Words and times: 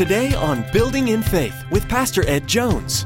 Today 0.00 0.32
on 0.32 0.64
Building 0.72 1.08
in 1.08 1.22
Faith 1.22 1.62
with 1.70 1.86
Pastor 1.86 2.26
Ed 2.26 2.46
Jones. 2.46 3.04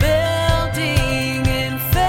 Building 0.00 1.46
in 1.46 1.78
faith. 1.92 2.00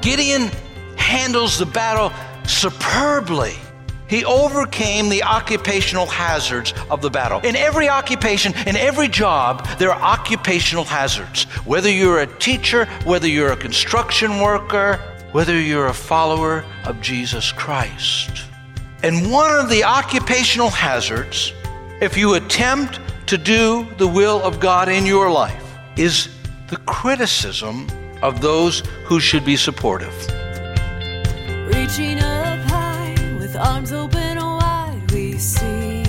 Gideon 0.00 0.42
handles 0.94 1.58
the 1.58 1.66
battle 1.66 2.12
superbly. 2.46 3.56
He 4.06 4.24
overcame 4.24 5.08
the 5.08 5.24
occupational 5.24 6.06
hazards 6.06 6.74
of 6.90 7.02
the 7.02 7.10
battle. 7.10 7.40
In 7.40 7.56
every 7.56 7.88
occupation, 7.88 8.54
in 8.68 8.76
every 8.76 9.08
job, 9.08 9.66
there 9.80 9.92
are 9.92 10.00
occupational 10.00 10.84
hazards. 10.84 11.42
Whether 11.64 11.90
you're 11.90 12.20
a 12.20 12.28
teacher, 12.38 12.84
whether 13.04 13.26
you're 13.26 13.50
a 13.50 13.56
construction 13.56 14.38
worker, 14.38 15.00
whether 15.32 15.58
you're 15.58 15.86
a 15.86 15.94
follower 15.94 16.64
of 16.84 17.00
Jesus 17.00 17.52
Christ. 17.52 18.42
And 19.02 19.30
one 19.30 19.56
of 19.58 19.70
the 19.70 19.84
occupational 19.84 20.70
hazards, 20.70 21.52
if 22.00 22.16
you 22.16 22.34
attempt 22.34 23.00
to 23.26 23.38
do 23.38 23.86
the 23.96 24.06
will 24.06 24.42
of 24.42 24.60
God 24.60 24.88
in 24.88 25.06
your 25.06 25.30
life, 25.30 25.78
is 25.96 26.28
the 26.68 26.76
criticism 26.78 27.86
of 28.22 28.40
those 28.40 28.80
who 29.04 29.20
should 29.20 29.44
be 29.44 29.56
supportive. 29.56 30.14
Reaching 31.66 32.18
up 32.18 32.58
high 32.68 33.14
with 33.38 33.56
arms 33.56 33.92
open 33.92 34.36
wide, 34.38 35.10
we 35.12 35.38
see. 35.38 36.02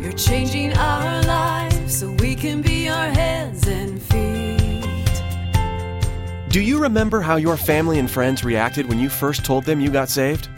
You're 0.00 0.12
changing 0.12 0.72
our 0.76 1.22
lives 1.22 1.98
so 1.98 2.10
we 2.12 2.34
can 2.34 2.62
be 2.62 2.76
hands 2.86 3.35
Do 6.56 6.62
you 6.62 6.78
remember 6.78 7.20
how 7.20 7.36
your 7.36 7.58
family 7.58 7.98
and 7.98 8.10
friends 8.10 8.42
reacted 8.42 8.86
when 8.86 8.98
you 8.98 9.10
first 9.10 9.44
told 9.44 9.64
them 9.64 9.78
you 9.78 9.90
got 9.90 10.08
saved? 10.08 10.48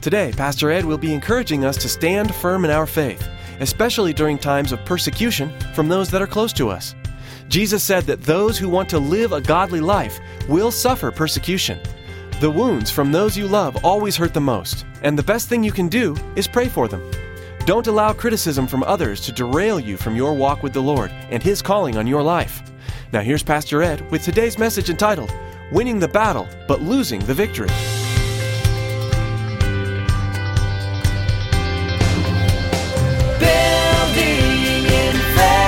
Today, 0.00 0.32
Pastor 0.36 0.70
Ed 0.70 0.84
will 0.84 0.98
be 0.98 1.12
encouraging 1.12 1.64
us 1.64 1.76
to 1.78 1.88
stand 1.88 2.32
firm 2.32 2.64
in 2.64 2.70
our 2.70 2.86
faith, 2.86 3.28
especially 3.58 4.12
during 4.12 4.38
times 4.38 4.70
of 4.70 4.84
persecution 4.84 5.52
from 5.74 5.88
those 5.88 6.12
that 6.12 6.22
are 6.22 6.28
close 6.28 6.52
to 6.52 6.68
us. 6.68 6.94
Jesus 7.48 7.82
said 7.82 8.04
that 8.04 8.22
those 8.22 8.56
who 8.56 8.68
want 8.68 8.88
to 8.90 9.00
live 9.00 9.32
a 9.32 9.40
godly 9.40 9.80
life 9.80 10.20
will 10.48 10.70
suffer 10.70 11.10
persecution. 11.10 11.80
The 12.38 12.52
wounds 12.52 12.92
from 12.92 13.10
those 13.10 13.36
you 13.36 13.48
love 13.48 13.84
always 13.84 14.16
hurt 14.16 14.34
the 14.34 14.40
most, 14.40 14.86
and 15.02 15.18
the 15.18 15.24
best 15.24 15.48
thing 15.48 15.64
you 15.64 15.72
can 15.72 15.88
do 15.88 16.14
is 16.36 16.46
pray 16.46 16.68
for 16.68 16.86
them. 16.86 17.02
Don't 17.66 17.88
allow 17.88 18.12
criticism 18.12 18.68
from 18.68 18.84
others 18.84 19.20
to 19.22 19.32
derail 19.32 19.80
you 19.80 19.96
from 19.96 20.14
your 20.14 20.34
walk 20.34 20.62
with 20.62 20.72
the 20.72 20.80
Lord 20.80 21.10
and 21.30 21.42
His 21.42 21.62
calling 21.62 21.96
on 21.96 22.06
your 22.06 22.22
life. 22.22 22.62
Now, 23.12 23.22
here's 23.22 23.42
Pastor 23.42 23.82
Ed 23.82 24.08
with 24.12 24.22
today's 24.22 24.56
message 24.56 24.88
entitled, 24.88 25.32
Winning 25.70 25.98
the 26.00 26.08
Battle 26.08 26.48
but 26.66 26.80
Losing 26.80 27.20
the 27.20 27.34
Victory. 27.34 27.68
Building 33.38 34.84
in 34.86 35.14
faith. 35.36 35.58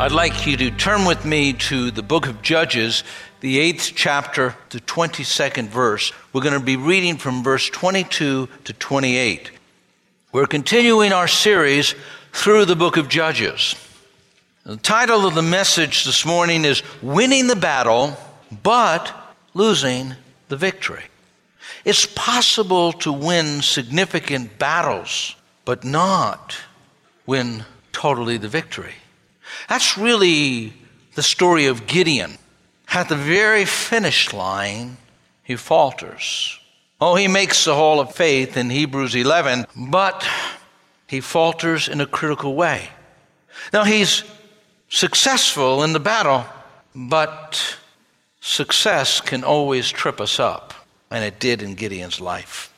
I'd 0.00 0.10
like 0.10 0.46
you 0.48 0.56
to 0.56 0.72
turn 0.72 1.04
with 1.04 1.24
me 1.24 1.52
to 1.52 1.92
the 1.92 2.02
book 2.02 2.26
of 2.26 2.42
Judges, 2.42 3.04
the 3.40 3.60
eighth 3.60 3.92
chapter, 3.94 4.56
the 4.70 4.80
22nd 4.80 5.68
verse. 5.68 6.12
We're 6.32 6.42
going 6.42 6.58
to 6.58 6.60
be 6.60 6.76
reading 6.76 7.18
from 7.18 7.44
verse 7.44 7.70
22 7.70 8.48
to 8.64 8.72
28. 8.72 9.52
We're 10.32 10.46
continuing 10.46 11.12
our 11.12 11.28
series 11.28 11.94
through 12.32 12.64
the 12.64 12.74
book 12.74 12.96
of 12.96 13.08
Judges. 13.08 13.76
The 14.70 14.76
title 14.76 15.26
of 15.26 15.34
the 15.34 15.42
message 15.42 16.04
this 16.04 16.24
morning 16.24 16.64
is 16.64 16.84
Winning 17.02 17.48
the 17.48 17.56
Battle, 17.56 18.16
but 18.62 19.12
Losing 19.52 20.14
the 20.46 20.56
Victory. 20.56 21.02
It's 21.84 22.06
possible 22.06 22.92
to 22.92 23.12
win 23.12 23.62
significant 23.62 24.60
battles, 24.60 25.34
but 25.64 25.82
not 25.82 26.56
win 27.26 27.64
totally 27.90 28.36
the 28.36 28.46
victory. 28.46 28.94
That's 29.68 29.98
really 29.98 30.72
the 31.16 31.22
story 31.24 31.66
of 31.66 31.88
Gideon. 31.88 32.38
At 32.92 33.08
the 33.08 33.16
very 33.16 33.64
finish 33.64 34.32
line, 34.32 34.98
he 35.42 35.56
falters. 35.56 36.60
Oh, 37.00 37.16
he 37.16 37.26
makes 37.26 37.64
the 37.64 37.74
hall 37.74 37.98
of 37.98 38.14
faith 38.14 38.56
in 38.56 38.70
Hebrews 38.70 39.16
11, 39.16 39.66
but 39.76 40.24
he 41.08 41.20
falters 41.20 41.88
in 41.88 42.00
a 42.00 42.06
critical 42.06 42.54
way. 42.54 42.90
Now, 43.72 43.82
he's 43.82 44.22
successful 44.90 45.82
in 45.82 45.94
the 45.94 46.00
battle, 46.00 46.44
but 46.94 47.78
success 48.40 49.20
can 49.20 49.44
always 49.44 49.90
trip 49.90 50.20
us 50.20 50.38
up, 50.38 50.74
and 51.10 51.24
it 51.24 51.40
did 51.40 51.62
in 51.62 51.74
Gideon's 51.74 52.20
life. 52.20 52.72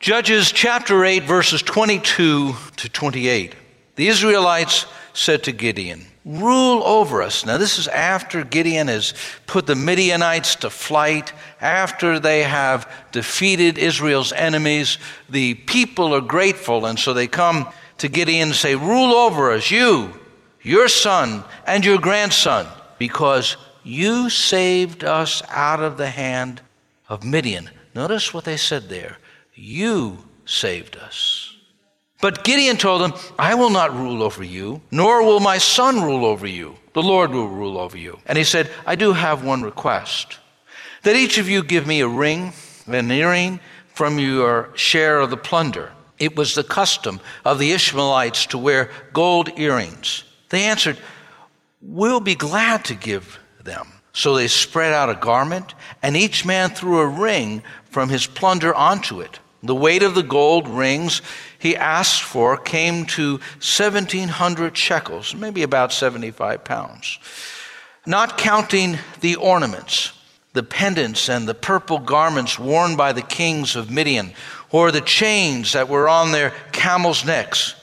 Judges 0.00 0.50
chapter 0.50 1.04
8, 1.04 1.24
verses 1.24 1.62
22 1.62 2.54
to 2.76 2.88
28. 2.88 3.54
The 3.96 4.08
Israelites 4.08 4.86
said 5.12 5.44
to 5.44 5.52
Gideon, 5.52 6.06
Rule 6.24 6.82
over 6.84 7.22
us. 7.22 7.46
Now, 7.46 7.56
this 7.56 7.78
is 7.78 7.88
after 7.88 8.44
Gideon 8.44 8.88
has 8.88 9.14
put 9.46 9.66
the 9.66 9.74
Midianites 9.74 10.56
to 10.56 10.70
flight, 10.70 11.32
after 11.60 12.20
they 12.20 12.42
have 12.42 12.90
defeated 13.12 13.78
Israel's 13.78 14.32
enemies. 14.32 14.98
The 15.30 15.54
people 15.54 16.14
are 16.14 16.20
grateful, 16.20 16.84
and 16.86 16.98
so 16.98 17.14
they 17.14 17.26
come 17.28 17.66
to 17.98 18.08
Gideon 18.08 18.48
and 18.48 18.56
say, 18.56 18.74
Rule 18.74 19.14
over 19.14 19.52
us, 19.52 19.70
you, 19.70 20.12
your 20.68 20.86
son, 20.86 21.42
and 21.66 21.82
your 21.82 21.98
grandson, 21.98 22.66
because 22.98 23.56
you 23.84 24.28
saved 24.28 25.02
us 25.02 25.42
out 25.48 25.80
of 25.80 25.96
the 25.96 26.10
hand 26.10 26.60
of 27.08 27.24
Midian. 27.24 27.70
Notice 27.94 28.34
what 28.34 28.44
they 28.44 28.58
said 28.58 28.90
there. 28.90 29.16
You 29.54 30.18
saved 30.44 30.96
us. 30.96 31.56
But 32.20 32.44
Gideon 32.44 32.76
told 32.76 33.00
them, 33.00 33.14
I 33.38 33.54
will 33.54 33.70
not 33.70 33.96
rule 33.96 34.22
over 34.22 34.44
you, 34.44 34.82
nor 34.90 35.24
will 35.24 35.40
my 35.40 35.56
son 35.56 36.02
rule 36.02 36.26
over 36.26 36.46
you. 36.46 36.76
The 36.92 37.02
Lord 37.02 37.30
will 37.30 37.48
rule 37.48 37.78
over 37.78 37.96
you. 37.96 38.18
And 38.26 38.36
he 38.36 38.44
said, 38.44 38.70
I 38.84 38.94
do 38.94 39.14
have 39.14 39.42
one 39.44 39.62
request 39.62 40.38
that 41.02 41.16
each 41.16 41.38
of 41.38 41.48
you 41.48 41.62
give 41.62 41.86
me 41.86 42.00
a 42.00 42.08
ring, 42.08 42.52
an 42.86 43.10
earring 43.10 43.60
from 43.94 44.18
your 44.18 44.70
share 44.74 45.20
of 45.20 45.30
the 45.30 45.36
plunder. 45.36 45.92
It 46.18 46.36
was 46.36 46.54
the 46.54 46.64
custom 46.64 47.20
of 47.44 47.58
the 47.58 47.72
Ishmaelites 47.72 48.46
to 48.46 48.58
wear 48.58 48.90
gold 49.12 49.58
earrings. 49.58 50.24
They 50.50 50.64
answered, 50.64 50.98
We'll 51.80 52.20
be 52.20 52.34
glad 52.34 52.84
to 52.86 52.94
give 52.94 53.38
them. 53.62 53.88
So 54.12 54.34
they 54.34 54.48
spread 54.48 54.92
out 54.92 55.10
a 55.10 55.14
garment, 55.14 55.74
and 56.02 56.16
each 56.16 56.44
man 56.44 56.70
threw 56.70 56.98
a 56.98 57.06
ring 57.06 57.62
from 57.84 58.08
his 58.08 58.26
plunder 58.26 58.74
onto 58.74 59.20
it. 59.20 59.38
The 59.62 59.74
weight 59.74 60.02
of 60.02 60.14
the 60.14 60.22
gold 60.22 60.68
rings 60.68 61.22
he 61.58 61.76
asked 61.76 62.22
for 62.22 62.56
came 62.56 63.06
to 63.06 63.32
1,700 63.32 64.76
shekels, 64.76 65.34
maybe 65.34 65.62
about 65.62 65.92
75 65.92 66.64
pounds, 66.64 67.18
not 68.06 68.38
counting 68.38 68.98
the 69.20 69.36
ornaments, 69.36 70.12
the 70.52 70.62
pendants, 70.62 71.28
and 71.28 71.48
the 71.48 71.54
purple 71.54 71.98
garments 71.98 72.58
worn 72.58 72.96
by 72.96 73.12
the 73.12 73.22
kings 73.22 73.76
of 73.76 73.90
Midian, 73.90 74.32
or 74.70 74.90
the 74.90 75.00
chains 75.00 75.72
that 75.72 75.88
were 75.88 76.08
on 76.08 76.32
their 76.32 76.52
camels' 76.72 77.24
necks. 77.24 77.74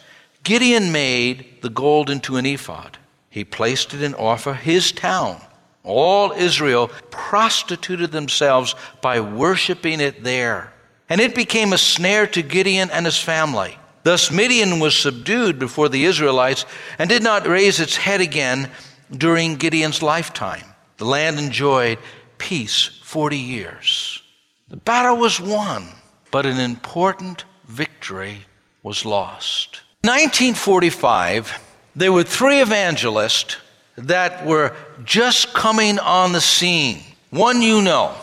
Gideon 0.44 0.92
made 0.92 1.55
the 1.66 1.70
gold 1.72 2.12
into 2.12 2.38
an 2.38 2.46
ephod. 2.46 3.00
He 3.28 3.44
placed 3.44 3.96
it 3.96 4.04
in 4.04 4.14
Ophrah, 4.14 4.56
his 4.56 4.92
town. 4.92 5.42
All 5.84 6.32
Israel 6.32 6.92
prostituted 7.10 8.12
themselves 8.12 8.76
by 9.02 9.20
worshiping 9.20 10.00
it 10.00 10.24
there. 10.24 10.72
And 11.10 11.20
it 11.20 11.34
became 11.34 11.74
a 11.74 11.80
snare 11.80 12.28
to 12.28 12.44
Gideon 12.44 12.92
and 12.92 13.08
his 13.08 13.18
family. 13.18 13.80
Thus, 14.04 14.30
Midian 14.30 14.80
was 14.80 14.96
subdued 14.96 15.58
before 15.58 15.90
the 15.90 16.06
Israelites 16.06 16.68
and 17.00 17.10
did 17.10 17.24
not 17.24 17.48
raise 17.48 17.80
its 17.80 17.96
head 17.96 18.22
again 18.22 18.70
during 19.10 19.56
Gideon's 19.56 20.04
lifetime. 20.04 20.66
The 20.98 21.06
land 21.06 21.40
enjoyed 21.40 21.98
peace 22.38 23.02
40 23.02 23.40
years. 23.40 24.22
The 24.68 24.78
battle 24.78 25.18
was 25.18 25.40
won, 25.40 25.88
but 26.30 26.46
an 26.46 26.60
important 26.60 27.46
victory 27.68 28.46
was 28.84 29.04
lost. 29.04 29.82
In 30.06 30.12
1945, 30.12 31.60
there 31.96 32.14
were 32.14 32.22
three 32.22 32.62
evangelists 32.62 33.58
that 33.98 34.46
were 34.46 34.76
just 35.04 35.52
coming 35.52 35.98
on 35.98 36.32
the 36.32 36.42
scene. 36.42 37.02
One 37.32 37.64
you 37.64 37.82
know, 37.82 38.14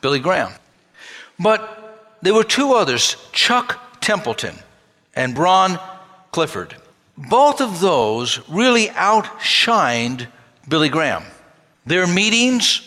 Billy 0.00 0.18
Graham. 0.18 0.50
But 1.38 2.18
there 2.20 2.34
were 2.34 2.42
two 2.42 2.72
others, 2.72 3.16
Chuck 3.30 4.00
Templeton 4.00 4.56
and 5.14 5.36
Bron 5.36 5.78
Clifford. 6.32 6.74
Both 7.16 7.60
of 7.60 7.78
those 7.78 8.40
really 8.48 8.88
outshined 8.88 10.26
Billy 10.68 10.88
Graham. 10.88 11.22
Their 11.86 12.08
meetings 12.08 12.82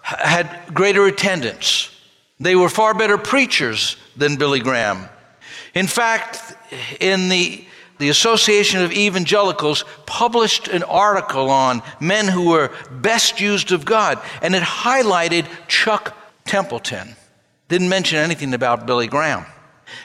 had 0.00 0.48
greater 0.72 1.06
attendance. 1.06 1.90
They 2.38 2.54
were 2.54 2.68
far 2.68 2.94
better 2.94 3.18
preachers 3.18 3.96
than 4.16 4.36
Billy 4.36 4.60
Graham. 4.60 5.08
In 5.74 5.88
fact, 5.88 6.47
in 7.00 7.28
the 7.28 7.64
the 7.98 8.08
Association 8.10 8.80
of 8.80 8.92
Evangelicals 8.92 9.84
published 10.06 10.68
an 10.68 10.84
article 10.84 11.50
on 11.50 11.82
men 12.00 12.28
who 12.28 12.50
were 12.50 12.70
best 12.90 13.40
used 13.40 13.72
of 13.72 13.84
God, 13.84 14.20
and 14.40 14.54
it 14.54 14.62
highlighted 14.62 15.46
Chuck 15.66 16.16
Templeton. 16.44 17.16
Didn't 17.68 17.88
mention 17.88 18.18
anything 18.18 18.54
about 18.54 18.86
Billy 18.86 19.08
Graham. 19.08 19.44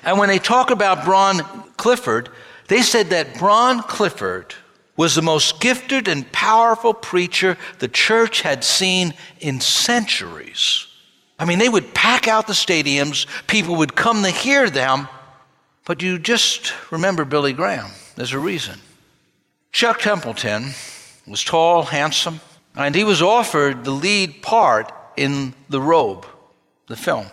And 0.04 0.18
when 0.18 0.30
they 0.30 0.40
talk 0.40 0.72
about 0.72 1.06
Bron 1.06 1.44
Clifford, 1.78 2.30
they 2.68 2.82
said 2.82 3.12
that 3.12 3.38
Bron 3.38 3.84
Clifford 3.84 4.56
was 4.96 5.16
the 5.16 5.22
most 5.22 5.60
gifted 5.60 6.08
and 6.08 6.32
powerful 6.32 6.94
preacher 6.94 7.58
the 7.80 7.88
church 7.88 8.42
had 8.42 8.64
seen 8.64 9.14
in 9.40 9.60
centuries. 9.60 10.88
I 11.40 11.46
mean, 11.46 11.60
they 11.60 11.70
would 11.70 11.94
pack 11.94 12.28
out 12.28 12.48
the 12.48 12.54
stadiums, 12.54 13.26
people 13.48 13.76
would 13.78 13.96
come 13.96 14.24
to 14.24 14.30
hear 14.30 14.70
them, 14.70 15.08
but 15.86 16.02
you 16.02 16.18
just 16.20 16.74
remember 16.92 17.26
Billy 17.26 17.54
Graham. 17.54 17.92
There's 18.16 18.34
a 18.34 18.40
reason. 18.40 18.80
Chuck 19.72 20.00
Templeton 20.02 20.72
was 21.28 21.44
tall, 21.44 21.84
handsome, 21.84 22.40
and 22.76 22.94
he 22.96 23.04
was 23.04 23.22
offered 23.22 23.84
the 23.84 23.92
lead 23.92 24.42
part 24.42 24.92
in 25.18 25.54
The 25.70 25.82
Robe, 25.82 26.26
the 26.88 26.96
film. 26.96 27.28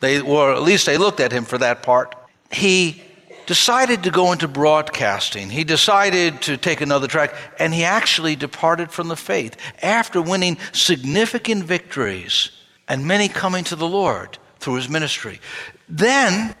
They, 0.00 0.20
or 0.20 0.52
at 0.52 0.62
least 0.62 0.86
they 0.86 0.98
looked 0.98 1.20
at 1.20 1.32
him 1.32 1.44
for 1.44 1.58
that 1.58 1.82
part. 1.82 2.14
He 2.50 3.02
decided 3.46 4.02
to 4.04 4.10
go 4.10 4.32
into 4.32 4.48
broadcasting. 4.48 5.50
He 5.50 5.64
decided 5.64 6.42
to 6.42 6.56
take 6.56 6.80
another 6.80 7.06
track, 7.06 7.34
and 7.58 7.72
he 7.72 7.84
actually 7.84 8.36
departed 8.36 8.90
from 8.90 9.08
the 9.08 9.16
faith 9.16 9.56
after 9.82 10.20
winning 10.20 10.58
significant 10.72 11.64
victories 11.64 12.50
and 12.88 13.06
many 13.06 13.28
coming 13.28 13.64
to 13.64 13.76
the 13.76 13.88
Lord 13.88 14.38
through 14.58 14.74
his 14.74 14.88
ministry. 14.88 15.40
Then 15.88 16.54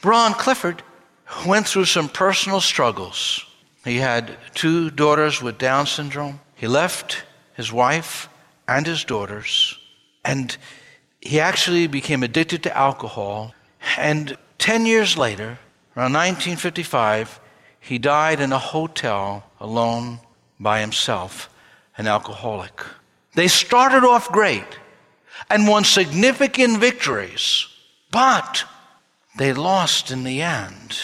Bron 0.00 0.32
Clifford 0.34 0.82
went 1.46 1.66
through 1.66 1.86
some 1.86 2.08
personal 2.08 2.60
struggles. 2.60 3.44
He 3.84 3.96
had 3.96 4.36
two 4.54 4.90
daughters 4.90 5.42
with 5.42 5.58
Down 5.58 5.86
syndrome. 5.86 6.40
He 6.54 6.68
left 6.68 7.24
his 7.54 7.72
wife 7.72 8.28
and 8.66 8.86
his 8.86 9.04
daughters, 9.04 9.78
and 10.24 10.56
he 11.20 11.40
actually 11.40 11.86
became 11.86 12.22
addicted 12.22 12.62
to 12.62 12.76
alcohol. 12.76 13.54
And 13.96 14.36
10 14.58 14.86
years 14.86 15.16
later, 15.16 15.58
around 15.96 16.12
1955, 16.12 17.40
he 17.80 17.98
died 17.98 18.40
in 18.40 18.52
a 18.52 18.58
hotel 18.58 19.44
alone 19.58 20.20
by 20.60 20.80
himself, 20.80 21.48
an 21.96 22.06
alcoholic. 22.06 22.82
They 23.34 23.48
started 23.48 24.04
off 24.04 24.30
great 24.30 24.78
and 25.48 25.66
won 25.66 25.84
significant 25.84 26.78
victories, 26.78 27.66
but 28.10 28.64
they 29.38 29.52
lost 29.52 30.10
in 30.10 30.24
the 30.24 30.42
end. 30.42 30.98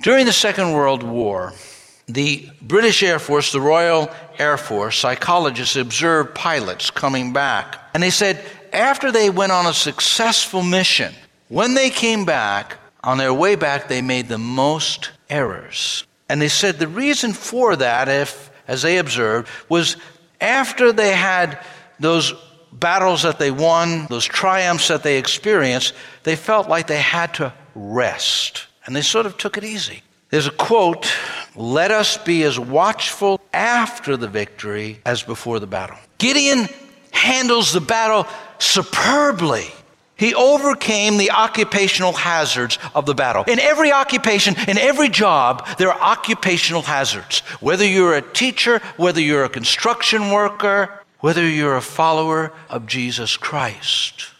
During 0.00 0.26
the 0.26 0.32
Second 0.32 0.72
World 0.72 1.02
War, 1.02 1.52
the 2.06 2.48
British 2.62 3.02
Air 3.02 3.18
Force, 3.18 3.52
the 3.52 3.60
Royal 3.60 4.10
Air 4.38 4.56
Force, 4.56 4.98
psychologists 4.98 5.76
observed 5.76 6.34
pilots 6.34 6.90
coming 6.90 7.32
back. 7.32 7.76
And 7.92 8.02
they 8.02 8.10
said 8.10 8.42
after 8.72 9.12
they 9.12 9.28
went 9.28 9.52
on 9.52 9.66
a 9.66 9.74
successful 9.74 10.62
mission, 10.62 11.12
when 11.48 11.74
they 11.74 11.90
came 11.90 12.24
back, 12.24 12.78
on 13.04 13.18
their 13.18 13.32
way 13.32 13.54
back, 13.54 13.88
they 13.88 14.02
made 14.02 14.28
the 14.28 14.38
most 14.38 15.10
errors. 15.30 16.04
And 16.28 16.40
they 16.40 16.48
said 16.48 16.78
the 16.78 16.88
reason 16.88 17.32
for 17.32 17.76
that, 17.76 18.08
if, 18.08 18.50
as 18.66 18.82
they 18.82 18.98
observed, 18.98 19.48
was 19.68 19.96
after 20.40 20.92
they 20.92 21.12
had 21.12 21.64
those 22.00 22.34
battles 22.72 23.22
that 23.22 23.38
they 23.38 23.50
won, 23.50 24.06
those 24.06 24.24
triumphs 24.24 24.88
that 24.88 25.02
they 25.02 25.18
experienced, 25.18 25.94
they 26.22 26.36
felt 26.36 26.68
like 26.68 26.86
they 26.86 27.00
had 27.00 27.34
to 27.34 27.52
rest. 27.74 28.66
And 28.86 28.94
they 28.94 29.02
sort 29.02 29.26
of 29.26 29.36
took 29.36 29.56
it 29.56 29.64
easy. 29.64 30.02
There's 30.30 30.46
a 30.46 30.52
quote 30.52 31.10
let 31.56 31.90
us 31.90 32.16
be 32.18 32.44
as 32.44 32.58
watchful 32.58 33.40
after 33.52 34.16
the 34.16 34.28
victory 34.28 35.00
as 35.04 35.22
before 35.22 35.58
the 35.58 35.66
battle. 35.66 35.96
Gideon 36.18 36.68
handles 37.10 37.72
the 37.72 37.80
battle 37.80 38.26
superbly. 38.58 39.66
He 40.16 40.34
overcame 40.34 41.16
the 41.16 41.30
occupational 41.30 42.12
hazards 42.12 42.78
of 42.94 43.06
the 43.06 43.14
battle. 43.14 43.44
In 43.44 43.60
every 43.60 43.92
occupation, 43.92 44.56
in 44.66 44.76
every 44.76 45.08
job, 45.08 45.66
there 45.78 45.92
are 45.92 46.00
occupational 46.00 46.82
hazards. 46.82 47.40
Whether 47.60 47.86
you're 47.86 48.14
a 48.14 48.22
teacher, 48.22 48.80
whether 48.96 49.20
you're 49.20 49.44
a 49.44 49.48
construction 49.48 50.30
worker, 50.30 51.02
whether 51.20 51.46
you're 51.46 51.76
a 51.76 51.82
follower 51.82 52.52
of 52.68 52.86
Jesus 52.86 53.36
Christ. 53.36 54.30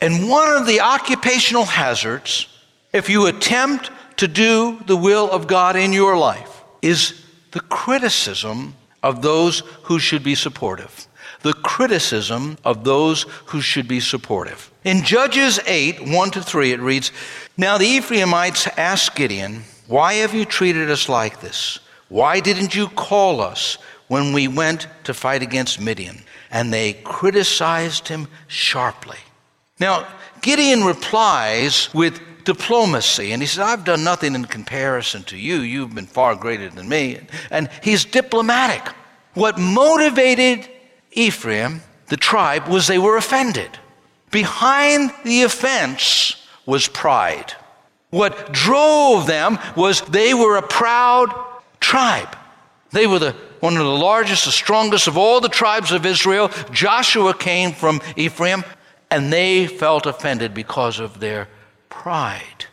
And 0.00 0.28
one 0.28 0.52
of 0.56 0.66
the 0.66 0.80
occupational 0.80 1.64
hazards, 1.64 2.48
if 2.92 3.08
you 3.08 3.26
attempt 3.26 3.90
to 4.18 4.28
do 4.28 4.80
the 4.86 4.96
will 4.96 5.30
of 5.30 5.46
God 5.46 5.76
in 5.76 5.92
your 5.92 6.16
life, 6.16 6.62
is 6.82 7.24
the 7.52 7.60
criticism 7.60 8.74
of 9.02 9.22
those 9.22 9.60
who 9.84 9.98
should 9.98 10.22
be 10.22 10.34
supportive. 10.34 11.06
The 11.42 11.52
criticism 11.52 12.56
of 12.64 12.84
those 12.84 13.22
who 13.46 13.60
should 13.60 13.86
be 13.86 14.00
supportive. 14.00 14.70
In 14.82 15.04
Judges 15.04 15.60
8, 15.66 16.08
1 16.08 16.30
to 16.32 16.42
3, 16.42 16.72
it 16.72 16.80
reads 16.80 17.12
Now 17.56 17.78
the 17.78 17.86
Ephraimites 17.86 18.66
asked 18.78 19.14
Gideon, 19.14 19.64
Why 19.86 20.14
have 20.14 20.34
you 20.34 20.44
treated 20.44 20.90
us 20.90 21.08
like 21.08 21.40
this? 21.40 21.80
Why 22.08 22.40
didn't 22.40 22.74
you 22.74 22.88
call 22.88 23.40
us 23.40 23.78
when 24.08 24.32
we 24.32 24.48
went 24.48 24.86
to 25.04 25.14
fight 25.14 25.42
against 25.42 25.80
Midian? 25.80 26.22
And 26.50 26.72
they 26.72 26.92
criticized 26.92 28.08
him 28.08 28.28
sharply. 28.46 29.18
Now, 29.80 30.06
Gideon 30.40 30.84
replies 30.84 31.92
with 31.92 32.20
diplomacy, 32.44 33.32
and 33.32 33.42
he 33.42 33.46
says, 33.46 33.60
I've 33.60 33.84
done 33.84 34.04
nothing 34.04 34.34
in 34.34 34.44
comparison 34.44 35.22
to 35.24 35.36
you. 35.36 35.60
You've 35.60 35.94
been 35.94 36.06
far 36.06 36.34
greater 36.34 36.68
than 36.68 36.88
me. 36.88 37.18
And 37.50 37.68
he's 37.82 38.04
diplomatic. 38.04 38.86
What 39.34 39.58
motivated 39.58 40.68
Ephraim, 41.12 41.82
the 42.06 42.16
tribe, 42.16 42.68
was 42.68 42.86
they 42.86 42.98
were 42.98 43.16
offended. 43.16 43.70
Behind 44.30 45.10
the 45.24 45.42
offense 45.42 46.44
was 46.66 46.88
pride. 46.88 47.52
What 48.10 48.52
drove 48.52 49.26
them 49.26 49.58
was 49.76 50.02
they 50.02 50.34
were 50.34 50.56
a 50.56 50.62
proud 50.62 51.34
tribe. 51.80 52.36
They 52.92 53.06
were 53.08 53.18
the, 53.18 53.36
one 53.64 53.78
of 53.78 53.84
the 53.86 54.04
largest, 54.12 54.44
the 54.44 54.52
strongest 54.52 55.08
of 55.08 55.16
all 55.16 55.40
the 55.40 55.48
tribes 55.48 55.90
of 55.90 56.04
Israel. 56.04 56.50
Joshua 56.70 57.32
came 57.32 57.72
from 57.72 58.02
Ephraim, 58.14 58.62
and 59.10 59.32
they 59.32 59.66
felt 59.66 60.04
offended 60.04 60.52
because 60.52 61.00
of 61.00 61.18
their 61.18 61.48
pride. 61.88 62.66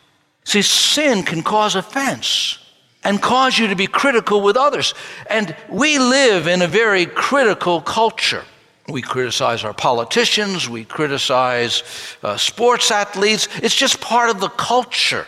See, 0.44 0.62
sin 0.62 1.24
can 1.24 1.44
cause 1.44 1.76
offense 1.76 2.60
and 3.06 3.22
cause 3.22 3.58
you 3.58 3.68
to 3.68 3.76
be 3.76 3.88
critical 3.88 4.42
with 4.42 4.58
others. 4.58 4.94
And 5.28 5.56
we 5.70 5.98
live 5.98 6.46
in 6.48 6.62
a 6.62 6.68
very 6.68 7.06
critical 7.06 7.80
culture. 7.80 8.44
We 8.90 9.02
criticize 9.02 9.64
our 9.64 9.74
politicians, 9.74 10.68
we 10.68 10.84
criticize 10.84 11.84
uh, 12.22 12.36
sports 12.36 12.92
athletes. 12.92 13.48
It's 13.64 13.76
just 13.76 14.02
part 14.02 14.30
of 14.30 14.42
the 14.42 14.50
culture. 14.50 15.26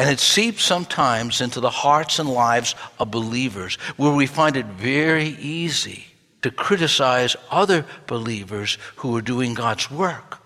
And 0.00 0.08
it 0.08 0.18
seeps 0.18 0.64
sometimes 0.64 1.42
into 1.42 1.60
the 1.60 1.68
hearts 1.68 2.18
and 2.18 2.26
lives 2.26 2.74
of 2.98 3.10
believers 3.10 3.74
where 3.98 4.14
we 4.14 4.24
find 4.24 4.56
it 4.56 4.64
very 4.64 5.36
easy 5.38 6.06
to 6.40 6.50
criticize 6.50 7.36
other 7.50 7.84
believers 8.06 8.78
who 8.96 9.14
are 9.14 9.20
doing 9.20 9.52
God's 9.52 9.90
work. 9.90 10.38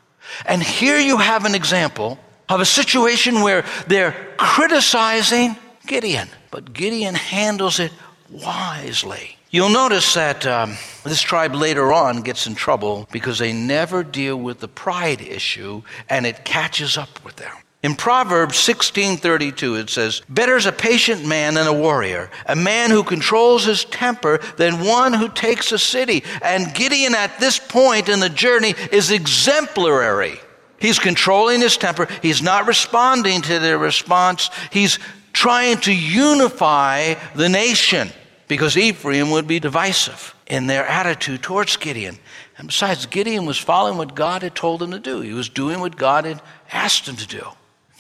And 0.45 0.61
here 0.61 0.99
you 0.99 1.19
have 1.19 1.45
an 1.45 1.55
example 1.55 2.19
of 2.49 2.61
a 2.61 2.65
situation 2.65 3.43
where 3.43 3.65
they're 3.87 4.35
criticizing 4.39 5.55
Gideon, 5.87 6.29
but 6.51 6.73
Gideon 6.73 7.15
handles 7.15 7.79
it 7.79 7.93
wisely. 8.29 9.39
You'll 9.53 9.69
notice 9.69 10.15
that 10.15 10.45
um, 10.49 10.77
this 11.05 11.21
tribe 11.21 11.55
later 11.55 11.93
on 11.93 12.23
gets 12.23 12.49
in 12.49 12.57
trouble 12.57 13.07
because 13.13 13.39
they 13.39 13.53
never 13.53 14.03
deal 14.03 14.37
with 14.37 14.59
the 14.59 14.67
pride 14.67 15.21
issue 15.21 15.85
and 16.11 16.27
it 16.27 16.45
catches 16.45 16.99
up 16.99 17.25
with 17.25 17.37
them. 17.37 17.55
In 17.85 17.97
Proverbs 17.97 18.57
16:32 18.57 19.77
it 19.77 19.91
says, 19.91 20.23
"Better 20.27 20.57
is 20.57 20.65
a 20.65 20.73
patient 20.73 21.27
man 21.27 21.53
than 21.53 21.67
a 21.67 21.73
warrior, 21.75 22.31
a 22.47 22.57
man 22.57 22.91
who 22.91 23.05
controls 23.05 23.65
his 23.65 23.85
temper 23.85 24.41
than 24.57 24.81
one 24.81 25.13
who 25.13 25.29
takes 25.29 25.71
a 25.71 25.79
city." 25.79 26.25
And 26.41 26.73
Gideon 26.73 27.15
at 27.15 27.41
this 27.41 27.59
point 27.59 28.09
in 28.09 28.21
the 28.21 28.31
journey 28.31 28.75
is 28.91 29.11
exemplary. 29.11 30.41
He's 30.81 30.99
controlling 30.99 31.61
his 31.61 31.77
temper. 31.77 32.09
He's 32.23 32.41
not 32.41 32.67
responding 32.67 33.43
to 33.43 33.59
their 33.59 33.77
response. 33.77 34.49
He's 34.71 34.99
trying 35.35 35.77
to 35.81 35.93
unify 35.93 37.17
the 37.35 37.51
nation 37.51 38.15
because 38.49 38.79
Ephraim 38.79 39.31
would 39.31 39.47
be 39.47 39.61
divisive 39.61 40.35
in 40.47 40.69
their 40.69 40.87
attitude 40.87 41.43
towards 41.43 41.77
Gideon. 41.77 42.19
And 42.57 42.69
besides, 42.69 43.05
Gideon 43.05 43.45
was 43.45 43.59
following 43.59 43.99
what 43.99 44.15
God 44.15 44.43
had 44.43 44.55
told 44.55 44.83
him 44.83 44.93
to 44.93 44.99
do, 44.99 45.21
he 45.21 45.35
was 45.35 45.51
doing 45.51 45.81
what 45.81 45.97
God 45.97 46.25
had 46.25 46.41
asked 46.73 47.07
him 47.07 47.17
to 47.17 47.27
do. 47.27 47.47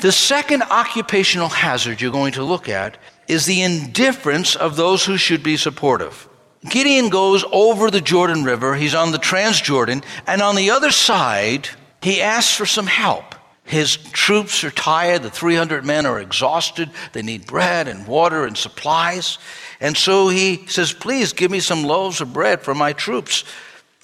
The 0.04 0.12
second 0.12 0.64
occupational 0.64 1.48
hazard 1.48 2.02
you're 2.02 2.12
going 2.12 2.34
to 2.34 2.44
look 2.44 2.68
at 2.68 2.98
is 3.26 3.46
the 3.46 3.62
indifference 3.62 4.54
of 4.54 4.76
those 4.76 5.02
who 5.02 5.16
should 5.16 5.42
be 5.42 5.56
supportive. 5.56 6.28
Gideon 6.68 7.08
goes 7.08 7.42
over 7.50 7.90
the 7.90 8.02
Jordan 8.02 8.44
River, 8.44 8.74
he's 8.74 8.94
on 8.94 9.12
the 9.12 9.18
Transjordan, 9.18 10.04
and 10.26 10.42
on 10.42 10.56
the 10.56 10.70
other 10.72 10.90
side, 10.90 11.70
he 12.02 12.20
asks 12.20 12.54
for 12.54 12.66
some 12.66 12.86
help. 12.86 13.34
His 13.62 13.96
troops 13.96 14.62
are 14.62 14.70
tired. 14.70 15.22
The 15.22 15.30
300 15.30 15.86
men 15.86 16.04
are 16.04 16.20
exhausted. 16.20 16.90
They 17.14 17.22
need 17.22 17.46
bread 17.46 17.88
and 17.88 18.06
water 18.06 18.44
and 18.44 18.58
supplies. 18.58 19.38
And 19.80 19.96
so 19.96 20.28
he 20.28 20.66
says, 20.66 20.92
Please 20.92 21.32
give 21.32 21.50
me 21.50 21.60
some 21.60 21.82
loaves 21.82 22.20
of 22.20 22.30
bread 22.34 22.60
for 22.60 22.74
my 22.74 22.92
troops 22.92 23.44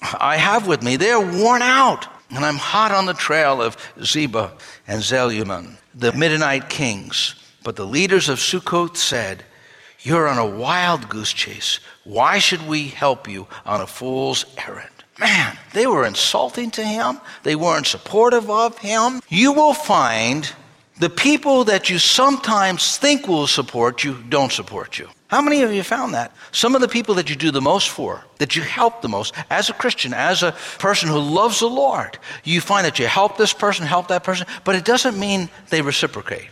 I 0.01 0.37
have 0.37 0.65
with 0.65 0.81
me. 0.81 0.95
They're 0.95 1.21
worn 1.21 1.61
out. 1.61 2.07
And 2.31 2.43
I'm 2.43 2.55
hot 2.55 2.91
on 2.91 3.05
the 3.05 3.13
trail 3.13 3.61
of 3.61 3.77
Zebah 3.99 4.51
and 4.87 5.03
Zalmunna, 5.03 5.75
the 5.93 6.11
Midianite 6.13 6.69
kings. 6.69 7.35
But 7.63 7.75
the 7.75 7.85
leaders 7.85 8.29
of 8.29 8.39
Sukkoth 8.39 8.97
said, 8.97 9.43
You're 10.01 10.27
on 10.27 10.37
a 10.37 10.45
wild 10.45 11.09
goose 11.09 11.33
chase. 11.33 11.79
Why 12.03 12.39
should 12.39 12.67
we 12.67 12.87
help 12.87 13.27
you 13.27 13.47
on 13.65 13.81
a 13.81 13.87
fool's 13.87 14.45
errand? 14.57 14.89
Man, 15.19 15.57
they 15.73 15.85
were 15.85 16.05
insulting 16.05 16.71
to 16.71 16.83
him. 16.83 17.19
They 17.43 17.55
weren't 17.55 17.85
supportive 17.85 18.49
of 18.49 18.79
him. 18.79 19.21
You 19.29 19.51
will 19.53 19.75
find 19.75 20.51
the 21.01 21.09
people 21.09 21.63
that 21.63 21.89
you 21.89 21.97
sometimes 21.97 22.99
think 22.99 23.27
will 23.27 23.47
support 23.47 24.03
you 24.03 24.21
don't 24.29 24.51
support 24.51 24.99
you. 24.99 25.09
How 25.29 25.41
many 25.41 25.63
of 25.63 25.73
you 25.73 25.81
found 25.81 26.13
that? 26.13 26.31
Some 26.51 26.75
of 26.75 26.81
the 26.81 26.87
people 26.87 27.15
that 27.15 27.27
you 27.27 27.35
do 27.35 27.49
the 27.49 27.59
most 27.59 27.89
for, 27.89 28.23
that 28.37 28.55
you 28.55 28.61
help 28.61 29.01
the 29.01 29.09
most, 29.09 29.33
as 29.49 29.67
a 29.71 29.73
Christian, 29.73 30.13
as 30.13 30.43
a 30.43 30.51
person 30.77 31.09
who 31.09 31.17
loves 31.17 31.59
the 31.59 31.69
Lord, 31.69 32.19
you 32.43 32.61
find 32.61 32.85
that 32.85 32.99
you 32.99 33.07
help 33.07 33.35
this 33.35 33.51
person, 33.51 33.87
help 33.87 34.09
that 34.09 34.23
person, 34.23 34.45
but 34.63 34.75
it 34.75 34.85
doesn't 34.85 35.17
mean 35.17 35.49
they 35.69 35.81
reciprocate. 35.81 36.51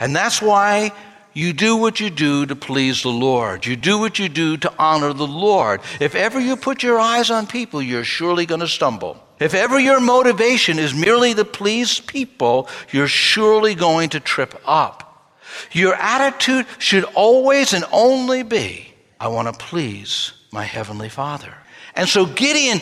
And 0.00 0.16
that's 0.16 0.42
why 0.42 0.90
you 1.32 1.52
do 1.52 1.76
what 1.76 2.00
you 2.00 2.10
do 2.10 2.46
to 2.46 2.56
please 2.56 3.02
the 3.02 3.10
Lord. 3.10 3.64
You 3.64 3.76
do 3.76 4.00
what 4.00 4.18
you 4.18 4.28
do 4.28 4.56
to 4.56 4.72
honor 4.76 5.12
the 5.12 5.26
Lord. 5.26 5.82
If 6.00 6.16
ever 6.16 6.40
you 6.40 6.56
put 6.56 6.82
your 6.82 6.98
eyes 6.98 7.30
on 7.30 7.46
people, 7.46 7.80
you're 7.80 8.02
surely 8.02 8.44
going 8.44 8.60
to 8.60 8.66
stumble. 8.66 9.22
If 9.44 9.52
ever 9.52 9.78
your 9.78 10.00
motivation 10.00 10.78
is 10.78 10.94
merely 10.94 11.34
to 11.34 11.44
please 11.44 12.00
people, 12.00 12.66
you're 12.90 13.06
surely 13.06 13.74
going 13.74 14.08
to 14.10 14.20
trip 14.20 14.58
up. 14.64 15.34
Your 15.70 15.94
attitude 15.96 16.64
should 16.78 17.04
always 17.14 17.74
and 17.74 17.84
only 17.92 18.42
be 18.42 18.94
I 19.20 19.28
want 19.28 19.48
to 19.48 19.52
please 19.52 20.32
my 20.50 20.64
Heavenly 20.64 21.10
Father. 21.10 21.52
And 21.94 22.08
so 22.08 22.24
Gideon, 22.24 22.80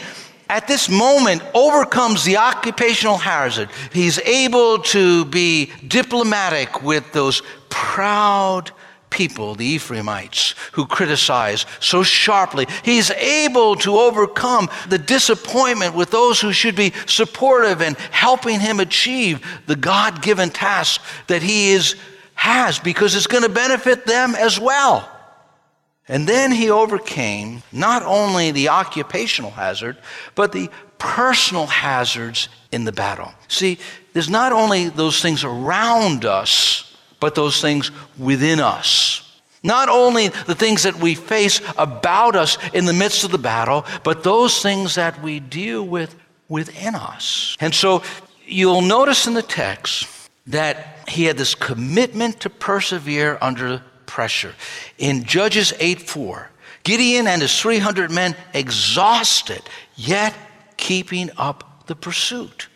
at 0.48 0.68
this 0.68 0.88
moment, 0.88 1.42
overcomes 1.52 2.22
the 2.22 2.36
occupational 2.36 3.18
hazard. 3.18 3.68
He's 3.92 4.20
able 4.20 4.78
to 4.94 5.24
be 5.24 5.72
diplomatic 5.88 6.80
with 6.84 7.10
those 7.12 7.42
proud 7.70 8.70
people, 9.12 9.54
the 9.54 9.66
Ephraimites, 9.66 10.56
who 10.72 10.86
criticize 10.86 11.66
so 11.78 12.02
sharply. 12.02 12.66
He's 12.82 13.10
able 13.10 13.76
to 13.76 13.96
overcome 13.98 14.68
the 14.88 14.98
disappointment 14.98 15.94
with 15.94 16.10
those 16.10 16.40
who 16.40 16.52
should 16.52 16.74
be 16.74 16.92
supportive 17.06 17.82
and 17.82 17.96
helping 18.10 18.58
him 18.58 18.80
achieve 18.80 19.46
the 19.66 19.76
God 19.76 20.22
given 20.22 20.50
task 20.50 21.00
that 21.28 21.42
he 21.42 21.72
is 21.72 21.94
has 22.34 22.78
because 22.78 23.14
it's 23.14 23.28
going 23.28 23.44
to 23.44 23.48
benefit 23.48 24.06
them 24.06 24.34
as 24.34 24.58
well. 24.58 25.08
And 26.08 26.28
then 26.28 26.50
he 26.50 26.70
overcame 26.70 27.62
not 27.70 28.02
only 28.02 28.50
the 28.50 28.70
occupational 28.70 29.52
hazard, 29.52 29.96
but 30.34 30.50
the 30.50 30.68
personal 30.98 31.66
hazards 31.66 32.48
in 32.72 32.84
the 32.84 32.92
battle. 32.92 33.32
See, 33.48 33.78
there's 34.12 34.30
not 34.30 34.52
only 34.52 34.88
those 34.88 35.22
things 35.22 35.44
around 35.44 36.24
us, 36.24 36.91
but 37.22 37.36
those 37.36 37.60
things 37.60 37.92
within 38.18 38.58
us. 38.58 39.40
Not 39.62 39.88
only 39.88 40.26
the 40.26 40.56
things 40.56 40.82
that 40.82 40.96
we 40.96 41.14
face 41.14 41.60
about 41.78 42.34
us 42.34 42.58
in 42.74 42.84
the 42.84 42.92
midst 42.92 43.22
of 43.22 43.30
the 43.30 43.38
battle, 43.38 43.86
but 44.02 44.24
those 44.24 44.60
things 44.60 44.96
that 44.96 45.22
we 45.22 45.38
deal 45.38 45.86
with 45.86 46.16
within 46.48 46.96
us. 46.96 47.56
And 47.60 47.72
so 47.72 48.02
you'll 48.44 48.82
notice 48.82 49.28
in 49.28 49.34
the 49.34 49.42
text 49.42 50.08
that 50.48 51.08
he 51.08 51.26
had 51.26 51.36
this 51.38 51.54
commitment 51.54 52.40
to 52.40 52.50
persevere 52.50 53.38
under 53.40 53.84
pressure. 54.06 54.56
In 54.98 55.22
Judges 55.22 55.72
8 55.78 56.02
4, 56.02 56.50
Gideon 56.82 57.28
and 57.28 57.40
his 57.40 57.56
300 57.60 58.10
men 58.10 58.34
exhausted, 58.52 59.62
yet 59.94 60.34
keeping 60.76 61.30
up 61.38 61.86
the 61.86 61.94
pursuit. 61.94 62.66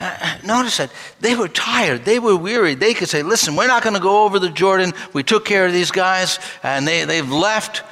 Uh, 0.00 0.38
notice 0.44 0.78
that 0.78 0.90
they 1.20 1.34
were 1.34 1.48
tired, 1.48 2.04
they 2.04 2.18
were 2.18 2.36
weary. 2.36 2.74
They 2.74 2.94
could 2.94 3.08
say, 3.08 3.22
Listen, 3.22 3.54
we're 3.54 3.66
not 3.66 3.82
going 3.82 3.94
to 3.94 4.00
go 4.00 4.24
over 4.24 4.38
the 4.38 4.48
Jordan. 4.48 4.92
We 5.12 5.22
took 5.22 5.44
care 5.44 5.66
of 5.66 5.72
these 5.72 5.90
guys, 5.90 6.38
and 6.62 6.88
they, 6.88 7.04
they've 7.04 7.30
left 7.30 7.82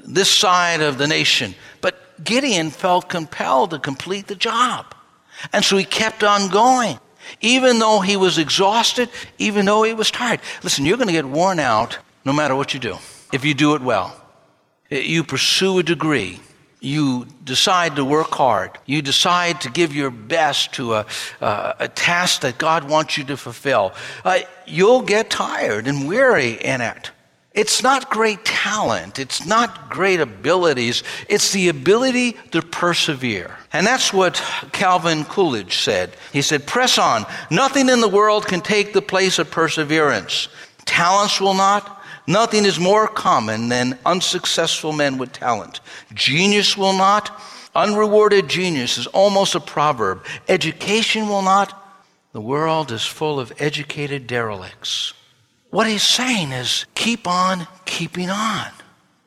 this 0.00 0.30
side 0.30 0.80
of 0.80 0.96
the 0.96 1.06
nation. 1.06 1.54
But 1.80 2.24
Gideon 2.24 2.70
felt 2.70 3.08
compelled 3.08 3.70
to 3.70 3.78
complete 3.78 4.26
the 4.26 4.34
job. 4.34 4.94
And 5.52 5.64
so 5.64 5.76
he 5.76 5.84
kept 5.84 6.24
on 6.24 6.48
going 6.48 6.98
even 7.40 7.78
though 7.78 8.00
he 8.00 8.16
was 8.16 8.38
exhausted, 8.38 9.08
even 9.38 9.66
though 9.66 9.82
he 9.82 9.94
was 9.94 10.10
tired. 10.10 10.40
Listen, 10.62 10.84
you're 10.84 10.96
going 10.96 11.08
to 11.08 11.12
get 11.12 11.26
worn 11.26 11.58
out 11.58 11.98
no 12.24 12.32
matter 12.32 12.54
what 12.54 12.74
you 12.74 12.80
do, 12.80 12.96
if 13.32 13.44
you 13.44 13.54
do 13.54 13.74
it 13.74 13.82
well. 13.82 14.14
You 14.90 15.24
pursue 15.24 15.78
a 15.78 15.82
degree. 15.82 16.40
You 16.80 17.26
decide 17.42 17.96
to 17.96 18.04
work 18.04 18.30
hard. 18.30 18.78
You 18.86 19.02
decide 19.02 19.62
to 19.62 19.70
give 19.70 19.94
your 19.94 20.10
best 20.10 20.74
to 20.74 20.94
a, 20.94 21.06
uh, 21.40 21.74
a 21.80 21.88
task 21.88 22.42
that 22.42 22.58
God 22.58 22.88
wants 22.88 23.18
you 23.18 23.24
to 23.24 23.36
fulfill. 23.36 23.92
Uh, 24.24 24.40
you'll 24.66 25.02
get 25.02 25.28
tired 25.30 25.88
and 25.88 26.06
weary 26.06 26.52
in 26.52 26.80
it. 26.80 27.10
It's 27.58 27.82
not 27.82 28.08
great 28.08 28.44
talent. 28.44 29.18
It's 29.18 29.44
not 29.44 29.90
great 29.90 30.20
abilities. 30.20 31.02
It's 31.28 31.50
the 31.50 31.68
ability 31.68 32.36
to 32.52 32.62
persevere. 32.62 33.56
And 33.72 33.84
that's 33.84 34.12
what 34.12 34.40
Calvin 34.70 35.24
Coolidge 35.24 35.78
said. 35.78 36.12
He 36.32 36.42
said, 36.42 36.68
Press 36.68 36.98
on. 36.98 37.26
Nothing 37.50 37.88
in 37.88 38.00
the 38.00 38.08
world 38.08 38.46
can 38.46 38.60
take 38.60 38.92
the 38.92 39.02
place 39.02 39.40
of 39.40 39.50
perseverance. 39.50 40.46
Talents 40.84 41.40
will 41.40 41.54
not. 41.54 41.97
Nothing 42.28 42.66
is 42.66 42.78
more 42.78 43.08
common 43.08 43.70
than 43.70 43.98
unsuccessful 44.04 44.92
men 44.92 45.16
with 45.16 45.32
talent. 45.32 45.80
Genius 46.12 46.76
will 46.76 46.92
not. 46.92 47.40
Unrewarded 47.74 48.48
genius 48.48 48.98
is 48.98 49.06
almost 49.06 49.54
a 49.54 49.60
proverb. 49.60 50.26
Education 50.46 51.26
will 51.30 51.40
not. 51.40 51.72
The 52.32 52.42
world 52.42 52.92
is 52.92 53.06
full 53.06 53.40
of 53.40 53.50
educated 53.58 54.26
derelicts. 54.26 55.14
What 55.70 55.86
he's 55.86 56.02
saying 56.02 56.52
is 56.52 56.84
keep 56.94 57.26
on 57.26 57.66
keeping 57.86 58.28
on. 58.28 58.66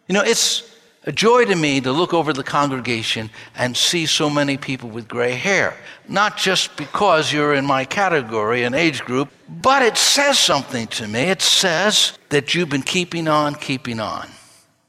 You 0.07 0.13
know, 0.13 0.23
it's 0.23 0.70
a 1.03 1.11
joy 1.11 1.45
to 1.45 1.55
me 1.55 1.81
to 1.81 1.91
look 1.91 2.13
over 2.13 2.31
the 2.31 2.43
congregation 2.43 3.29
and 3.55 3.75
see 3.75 4.05
so 4.05 4.29
many 4.29 4.57
people 4.57 4.89
with 4.89 5.07
gray 5.07 5.31
hair. 5.31 5.75
Not 6.07 6.37
just 6.37 6.77
because 6.77 7.33
you're 7.33 7.55
in 7.55 7.65
my 7.65 7.85
category 7.85 8.63
and 8.63 8.75
age 8.75 9.03
group, 9.03 9.29
but 9.49 9.81
it 9.81 9.97
says 9.97 10.37
something 10.37 10.87
to 10.87 11.07
me. 11.07 11.21
It 11.21 11.41
says 11.41 12.17
that 12.29 12.53
you've 12.53 12.69
been 12.69 12.83
keeping 12.83 13.27
on, 13.27 13.55
keeping 13.55 13.99
on. 13.99 14.29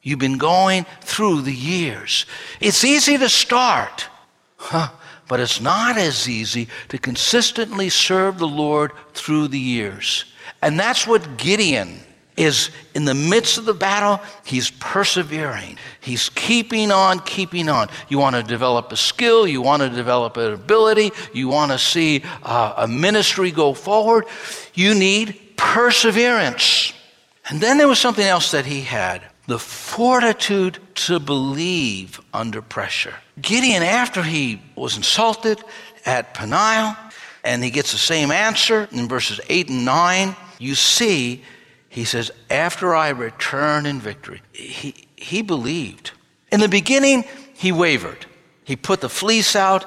You've 0.02 0.18
been 0.18 0.38
going 0.38 0.84
through 1.00 1.42
the 1.42 1.54
years. 1.54 2.26
It's 2.60 2.84
easy 2.84 3.16
to 3.18 3.28
start, 3.28 4.08
huh? 4.56 4.90
but 5.28 5.40
it's 5.40 5.60
not 5.60 5.96
as 5.96 6.28
easy 6.28 6.68
to 6.88 6.98
consistently 6.98 7.88
serve 7.88 8.38
the 8.38 8.48
Lord 8.48 8.92
through 9.14 9.48
the 9.48 9.58
years. 9.58 10.26
And 10.60 10.78
that's 10.78 11.06
what 11.06 11.38
Gideon 11.38 12.00
is 12.36 12.70
in 12.94 13.04
the 13.04 13.14
midst 13.14 13.58
of 13.58 13.64
the 13.64 13.74
battle, 13.74 14.20
he's 14.44 14.70
persevering. 14.70 15.76
He's 16.00 16.28
keeping 16.30 16.90
on, 16.90 17.20
keeping 17.20 17.68
on. 17.68 17.88
You 18.08 18.18
want 18.18 18.36
to 18.36 18.42
develop 18.42 18.90
a 18.92 18.96
skill, 18.96 19.46
you 19.46 19.60
want 19.60 19.82
to 19.82 19.90
develop 19.90 20.36
an 20.36 20.52
ability, 20.52 21.12
you 21.32 21.48
want 21.48 21.72
to 21.72 21.78
see 21.78 22.22
uh, 22.42 22.74
a 22.78 22.88
ministry 22.88 23.50
go 23.50 23.74
forward. 23.74 24.26
You 24.74 24.94
need 24.94 25.56
perseverance. 25.56 26.92
And 27.48 27.60
then 27.60 27.76
there 27.78 27.88
was 27.88 27.98
something 27.98 28.24
else 28.24 28.50
that 28.52 28.66
he 28.66 28.82
had 28.82 29.22
the 29.48 29.58
fortitude 29.58 30.78
to 30.94 31.18
believe 31.18 32.20
under 32.32 32.62
pressure. 32.62 33.14
Gideon, 33.40 33.82
after 33.82 34.22
he 34.22 34.62
was 34.76 34.96
insulted 34.96 35.62
at 36.06 36.32
Peniel, 36.32 36.96
and 37.44 37.62
he 37.62 37.70
gets 37.70 37.90
the 37.90 37.98
same 37.98 38.30
answer 38.30 38.88
in 38.92 39.08
verses 39.08 39.40
8 39.48 39.68
and 39.68 39.84
9 39.84 40.36
you 40.62 40.76
see, 40.76 41.42
he 41.92 42.06
says, 42.06 42.30
after 42.48 42.94
I 42.94 43.10
return 43.10 43.84
in 43.84 44.00
victory, 44.00 44.40
he, 44.54 44.94
he 45.14 45.42
believed. 45.42 46.12
In 46.50 46.60
the 46.60 46.68
beginning, 46.68 47.24
he 47.52 47.70
wavered. 47.70 48.24
He 48.64 48.76
put 48.76 49.02
the 49.02 49.10
fleece 49.10 49.54
out 49.54 49.84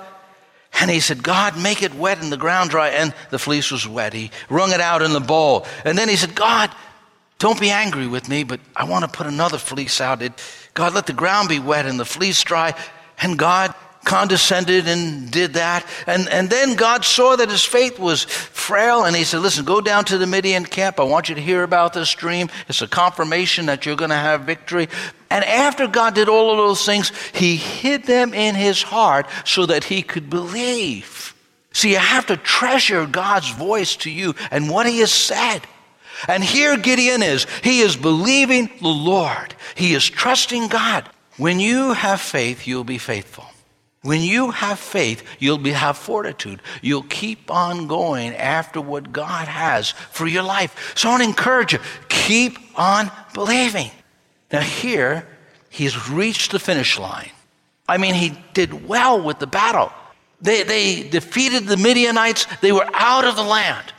and 0.79 0.91
he 0.91 0.99
said, 0.99 1.23
God, 1.23 1.57
make 1.59 1.81
it 1.81 1.95
wet 1.95 2.21
and 2.21 2.31
the 2.31 2.37
ground 2.37 2.69
dry. 2.69 2.89
And 2.89 3.11
the 3.31 3.39
fleece 3.39 3.71
was 3.71 3.87
wet. 3.87 4.13
He 4.13 4.29
wrung 4.51 4.71
it 4.71 4.81
out 4.81 5.01
in 5.01 5.13
the 5.13 5.19
bowl. 5.19 5.65
And 5.83 5.97
then 5.97 6.07
he 6.07 6.15
said, 6.15 6.35
God, 6.35 6.69
don't 7.39 7.59
be 7.59 7.71
angry 7.71 8.05
with 8.05 8.29
me, 8.29 8.43
but 8.43 8.59
I 8.75 8.83
want 8.83 9.03
to 9.03 9.09
put 9.09 9.25
another 9.25 9.57
fleece 9.57 9.99
out. 9.99 10.21
It, 10.21 10.33
God, 10.75 10.93
let 10.93 11.07
the 11.07 11.13
ground 11.13 11.49
be 11.49 11.57
wet 11.57 11.87
and 11.87 11.99
the 11.99 12.05
fleece 12.05 12.43
dry. 12.43 12.75
And 13.19 13.39
God, 13.39 13.73
condescended 14.05 14.87
and 14.87 15.29
did 15.29 15.53
that. 15.55 15.85
And, 16.07 16.29
and 16.29 16.49
then 16.49 16.75
God 16.75 17.03
saw 17.03 17.35
that 17.35 17.49
his 17.49 17.65
faith 17.65 17.99
was 17.99 18.23
frail 18.23 19.03
and 19.03 19.15
he 19.15 19.23
said, 19.23 19.41
Listen, 19.41 19.65
go 19.65 19.81
down 19.81 20.05
to 20.05 20.17
the 20.17 20.27
Midian 20.27 20.65
camp. 20.65 20.99
I 20.99 21.03
want 21.03 21.27
you 21.27 21.35
to 21.35 21.41
hear 21.41 21.63
about 21.63 21.93
this 21.93 22.13
dream. 22.13 22.49
It's 22.69 22.81
a 22.81 22.87
confirmation 22.87 23.65
that 23.65 23.85
you're 23.85 23.95
going 23.95 24.11
to 24.11 24.15
have 24.15 24.41
victory. 24.41 24.87
And 25.29 25.43
after 25.43 25.87
God 25.87 26.15
did 26.15 26.29
all 26.29 26.51
of 26.51 26.57
those 26.57 26.85
things, 26.85 27.11
he 27.33 27.57
hid 27.57 28.03
them 28.03 28.33
in 28.33 28.55
his 28.55 28.81
heart 28.81 29.27
so 29.43 29.65
that 29.65 29.83
he 29.83 30.01
could 30.01 30.29
believe. 30.29 31.35
So 31.73 31.89
you 31.89 31.97
have 31.97 32.27
to 32.27 32.37
treasure 32.37 33.05
God's 33.05 33.49
voice 33.49 33.97
to 33.97 34.09
you 34.09 34.35
and 34.51 34.69
what 34.69 34.87
he 34.87 34.99
has 34.99 35.11
said. 35.11 35.61
And 36.27 36.43
here 36.43 36.77
Gideon 36.77 37.21
is. 37.21 37.45
He 37.63 37.81
is 37.81 37.97
believing 37.97 38.69
the 38.79 38.87
Lord. 38.87 39.55
He 39.75 39.93
is 39.93 40.09
trusting 40.09 40.69
God. 40.69 41.09
When 41.37 41.59
you 41.59 41.91
have 41.91 42.21
faith, 42.21 42.65
you'll 42.65 42.85
be 42.85 42.97
faithful. 42.97 43.45
When 44.05 44.21
you 44.21 44.51
have 44.51 44.77
faith, 44.77 45.23
you'll 45.39 45.57
be, 45.57 45.71
have 45.71 45.97
fortitude. 45.97 46.61
You'll 46.83 47.07
keep 47.09 47.49
on 47.49 47.87
going 47.87 48.35
after 48.35 48.79
what 48.79 49.11
God 49.11 49.47
has 49.47 49.89
for 49.89 50.27
your 50.27 50.43
life. 50.43 50.93
So 50.95 51.09
I 51.09 51.13
want 51.13 51.23
to 51.23 51.29
encourage 51.29 51.73
you 51.73 51.79
keep 52.07 52.59
on 52.79 53.09
believing. 53.33 53.89
Now, 54.51 54.59
here, 54.59 55.27
he's 55.71 56.07
reached 56.07 56.51
the 56.51 56.59
finish 56.59 56.99
line. 56.99 57.31
I 57.89 57.97
mean, 57.97 58.13
he 58.13 58.37
did 58.53 58.87
well 58.87 59.19
with 59.19 59.39
the 59.39 59.47
battle. 59.47 59.91
They, 60.39 60.61
they 60.61 61.09
defeated 61.09 61.65
the 61.65 61.77
Midianites, 61.77 62.45
they 62.61 62.71
were 62.71 62.87
out 62.93 63.25
of 63.25 63.35
the 63.35 63.43
land. 63.43 63.91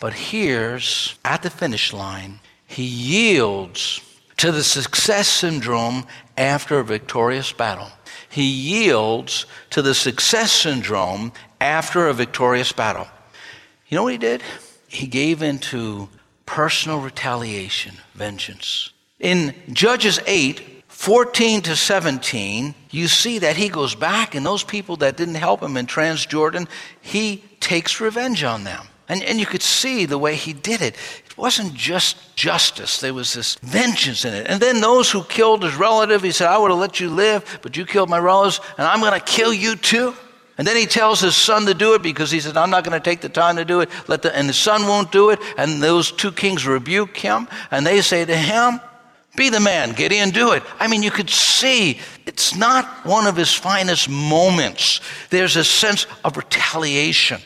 But 0.00 0.12
here's 0.12 1.16
at 1.24 1.44
the 1.44 1.50
finish 1.50 1.92
line, 1.92 2.40
he 2.66 2.82
yields 2.82 4.00
to 4.42 4.50
the 4.50 4.64
success 4.64 5.28
syndrome 5.28 6.04
after 6.36 6.80
a 6.80 6.84
victorious 6.84 7.52
battle. 7.52 7.88
He 8.28 8.42
yields 8.42 9.46
to 9.70 9.82
the 9.82 9.94
success 9.94 10.50
syndrome 10.50 11.32
after 11.60 12.08
a 12.08 12.12
victorious 12.12 12.72
battle. 12.72 13.06
You 13.86 13.94
know 13.94 14.02
what 14.02 14.10
he 14.10 14.18
did? 14.18 14.42
He 14.88 15.06
gave 15.06 15.42
into 15.42 16.08
personal 16.44 16.98
retaliation, 16.98 17.94
vengeance. 18.14 18.90
In 19.20 19.54
Judges 19.72 20.18
8, 20.26 20.82
14 20.88 21.62
to 21.62 21.76
17, 21.76 22.74
you 22.90 23.06
see 23.06 23.38
that 23.38 23.54
he 23.54 23.68
goes 23.68 23.94
back, 23.94 24.34
and 24.34 24.44
those 24.44 24.64
people 24.64 24.96
that 24.96 25.16
didn't 25.16 25.36
help 25.36 25.62
him 25.62 25.76
in 25.76 25.86
Transjordan, 25.86 26.66
he 27.00 27.44
takes 27.60 28.00
revenge 28.00 28.42
on 28.42 28.64
them. 28.64 28.88
And, 29.12 29.22
and 29.24 29.38
you 29.38 29.44
could 29.44 29.62
see 29.62 30.06
the 30.06 30.16
way 30.16 30.36
he 30.36 30.54
did 30.54 30.80
it. 30.80 30.96
It 31.26 31.36
wasn't 31.36 31.74
just 31.74 32.34
justice, 32.34 32.98
there 33.00 33.12
was 33.12 33.34
this 33.34 33.56
vengeance 33.56 34.24
in 34.24 34.32
it. 34.32 34.46
And 34.46 34.58
then 34.58 34.80
those 34.80 35.10
who 35.10 35.22
killed 35.24 35.64
his 35.64 35.74
relative, 35.74 36.22
he 36.22 36.32
said, 36.32 36.48
I 36.48 36.56
would 36.56 36.70
have 36.70 36.80
let 36.80 36.98
you 36.98 37.10
live, 37.10 37.58
but 37.60 37.76
you 37.76 37.84
killed 37.84 38.08
my 38.08 38.18
relatives, 38.18 38.60
and 38.78 38.86
I'm 38.86 39.00
going 39.00 39.12
to 39.12 39.20
kill 39.20 39.52
you 39.52 39.76
too. 39.76 40.14
And 40.56 40.66
then 40.66 40.76
he 40.76 40.86
tells 40.86 41.20
his 41.20 41.36
son 41.36 41.66
to 41.66 41.74
do 41.74 41.92
it 41.92 42.02
because 42.02 42.30
he 42.30 42.40
said, 42.40 42.56
I'm 42.56 42.70
not 42.70 42.84
going 42.84 42.98
to 42.98 43.04
take 43.04 43.20
the 43.20 43.28
time 43.28 43.56
to 43.56 43.66
do 43.66 43.80
it. 43.80 43.90
Let 44.08 44.22
the, 44.22 44.34
and 44.34 44.46
his 44.46 44.56
son 44.56 44.86
won't 44.86 45.12
do 45.12 45.28
it. 45.28 45.38
And 45.58 45.82
those 45.82 46.10
two 46.10 46.32
kings 46.32 46.66
rebuke 46.66 47.14
him, 47.14 47.48
and 47.70 47.86
they 47.86 48.00
say 48.00 48.24
to 48.24 48.36
him, 48.36 48.80
Be 49.36 49.50
the 49.50 49.60
man, 49.60 49.92
Gideon, 49.92 50.30
do 50.30 50.52
it. 50.52 50.62
I 50.80 50.88
mean, 50.88 51.02
you 51.02 51.10
could 51.10 51.28
see 51.28 51.98
it's 52.24 52.56
not 52.56 52.86
one 53.04 53.26
of 53.26 53.36
his 53.36 53.52
finest 53.52 54.08
moments. 54.08 55.02
There's 55.28 55.56
a 55.56 55.64
sense 55.64 56.06
of 56.24 56.38
retaliation. 56.38 57.42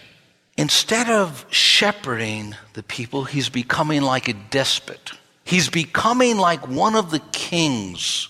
Instead 0.56 1.10
of 1.10 1.44
shepherding 1.50 2.54
the 2.72 2.82
people, 2.82 3.24
he's 3.24 3.48
becoming 3.48 4.00
like 4.00 4.28
a 4.28 4.32
despot. 4.32 5.12
He's 5.44 5.68
becoming 5.68 6.38
like 6.38 6.66
one 6.66 6.94
of 6.94 7.10
the 7.10 7.18
kings 7.32 8.28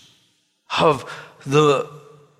of 0.79 1.09
the, 1.45 1.89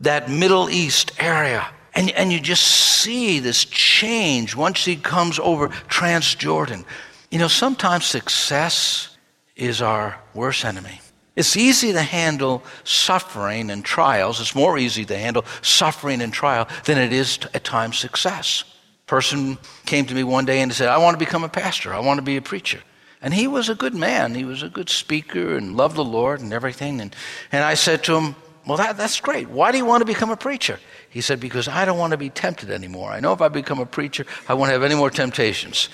that 0.01 0.29
Middle 0.29 0.69
East 0.69 1.13
area. 1.19 1.65
And, 1.95 2.11
and 2.11 2.33
you 2.33 2.39
just 2.39 2.63
see 2.63 3.39
this 3.39 3.63
change 3.63 4.55
once 4.55 4.83
he 4.83 4.97
comes 4.97 5.39
over 5.39 5.69
Transjordan. 5.69 6.83
You 7.31 7.39
know, 7.39 7.47
sometimes 7.47 8.05
success 8.05 9.17
is 9.55 9.81
our 9.81 10.19
worst 10.33 10.65
enemy. 10.65 10.99
It's 11.35 11.55
easy 11.55 11.93
to 11.93 12.01
handle 12.01 12.61
suffering 12.83 13.69
and 13.71 13.85
trials. 13.85 14.41
It's 14.41 14.53
more 14.53 14.77
easy 14.77 15.05
to 15.05 15.17
handle 15.17 15.45
suffering 15.61 16.21
and 16.21 16.33
trial 16.33 16.67
than 16.83 16.97
it 16.97 17.13
is 17.13 17.37
to, 17.37 17.55
at 17.55 17.63
times 17.63 17.97
success 17.97 18.65
person 19.07 19.57
came 19.85 20.05
to 20.05 20.13
me 20.13 20.23
one 20.23 20.45
day 20.45 20.61
and 20.61 20.71
said, 20.71 20.89
I 20.89 20.97
want 20.97 21.15
to 21.15 21.25
become 21.25 21.43
a 21.43 21.49
pastor. 21.49 21.93
I 21.93 21.99
want 21.99 22.17
to 22.19 22.21
be 22.21 22.37
a 22.37 22.41
preacher. 22.41 22.81
And 23.21 23.33
he 23.33 23.47
was 23.47 23.69
a 23.69 23.75
good 23.75 23.95
man. 23.95 24.35
He 24.35 24.45
was 24.45 24.61
a 24.61 24.69
good 24.69 24.89
speaker 24.89 25.57
and 25.57 25.75
loved 25.75 25.95
the 25.95 26.03
Lord 26.03 26.41
and 26.41 26.53
everything. 26.53 27.01
And, 27.01 27.15
and 27.51 27.63
I 27.63 27.73
said 27.73 28.03
to 28.03 28.15
him, 28.15 28.35
Well, 28.67 28.77
that, 28.77 28.97
that's 28.97 29.19
great. 29.19 29.49
Why 29.49 29.71
do 29.71 29.77
you 29.77 29.85
want 29.85 30.01
to 30.01 30.05
become 30.05 30.29
a 30.29 30.37
preacher? 30.37 30.79
He 31.09 31.21
said, 31.21 31.39
Because 31.39 31.67
I 31.67 31.85
don't 31.85 31.97
want 31.97 32.11
to 32.11 32.17
be 32.17 32.29
tempted 32.29 32.69
anymore. 32.69 33.11
I 33.11 33.19
know 33.19 33.33
if 33.33 33.41
I 33.41 33.47
become 33.47 33.79
a 33.79 33.85
preacher, 33.85 34.25
I 34.47 34.53
won't 34.53 34.71
have 34.71 34.83
any 34.83 34.93
more 34.93 35.09
temptations. 35.09 35.89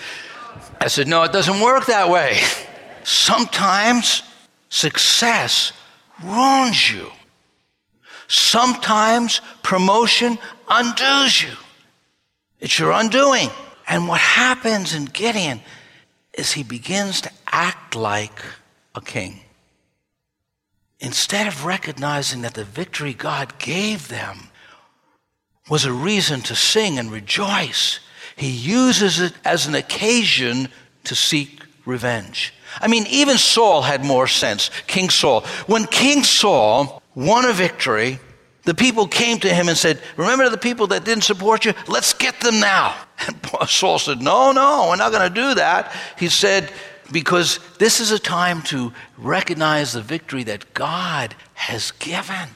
I 0.82 0.88
said, 0.88 1.08
No, 1.08 1.24
it 1.24 1.32
doesn't 1.32 1.62
work 1.62 1.86
that 1.86 2.10
way. 2.10 2.42
Sometimes 3.04 4.24
success 4.70 5.72
ruins 6.24 6.92
you. 6.92 7.10
Sometimes 8.28 9.40
promotion 9.62 10.38
undoes 10.68 11.42
you. 11.42 11.52
It's 12.64 12.80
your 12.80 12.92
undoing. 12.92 13.50
And 13.90 14.08
what 14.08 14.22
happens 14.22 14.96
in 14.96 15.04
Gideon 15.06 15.60
is 16.34 16.54
he 16.54 16.64
begins 16.64 17.20
to 17.22 17.32
act 17.46 17.94
like 17.94 18.42
a 18.96 19.02
king. 19.02 19.42
Instead 21.02 21.46
of 21.46 21.66
recognizing 21.66 22.42
that 22.44 22.54
the 22.54 22.64
victory 22.64 23.14
God 23.14 23.60
gave 23.60 24.08
them 24.08 24.50
was 25.70 25.84
a 25.84 25.92
reason 25.92 26.40
to 26.44 26.56
sing 26.56 26.98
and 26.98 27.12
rejoice, 27.12 28.00
he 28.38 28.50
uses 28.50 29.20
it 29.20 29.34
as 29.44 29.68
an 29.68 29.76
occasion 29.76 30.70
to 31.04 31.16
seek 31.16 31.64
revenge. 31.86 32.54
I 32.80 32.88
mean, 32.88 33.06
even 33.10 33.38
Saul 33.38 33.82
had 33.82 34.06
more 34.06 34.28
sense, 34.28 34.72
King 34.88 35.10
Saul. 35.10 35.42
When 35.68 35.86
King 35.86 36.24
Saul 36.24 37.04
won 37.14 37.44
a 37.44 37.52
victory, 37.52 38.20
the 38.66 38.74
people 38.74 39.08
came 39.08 39.40
to 39.40 39.54
him 39.54 39.68
and 39.68 39.78
said, 39.78 40.00
Remember 40.16 40.50
the 40.50 40.58
people 40.58 40.88
that 40.88 41.04
didn't 41.04 41.24
support 41.24 41.66
you? 41.66 41.74
Let's 41.88 42.14
get 42.14 42.40
them 42.40 42.60
now. 42.60 42.96
And 43.28 43.38
Saul 43.68 44.00
said, 44.00 44.22
No, 44.22 44.52
no, 44.52 44.88
we're 44.90 44.96
not 44.96 45.12
going 45.12 45.28
to 45.28 45.34
do 45.34 45.56
that. 45.56 45.94
He 46.18 46.30
said, 46.30 46.72
Because 47.12 47.60
this 47.78 48.00
is 48.00 48.12
a 48.12 48.20
time 48.20 48.62
to 48.64 48.94
recognize 49.18 49.94
the 49.94 50.02
victory 50.02 50.44
that 50.46 50.74
God 50.74 51.36
has 51.56 51.92
given. 51.92 52.50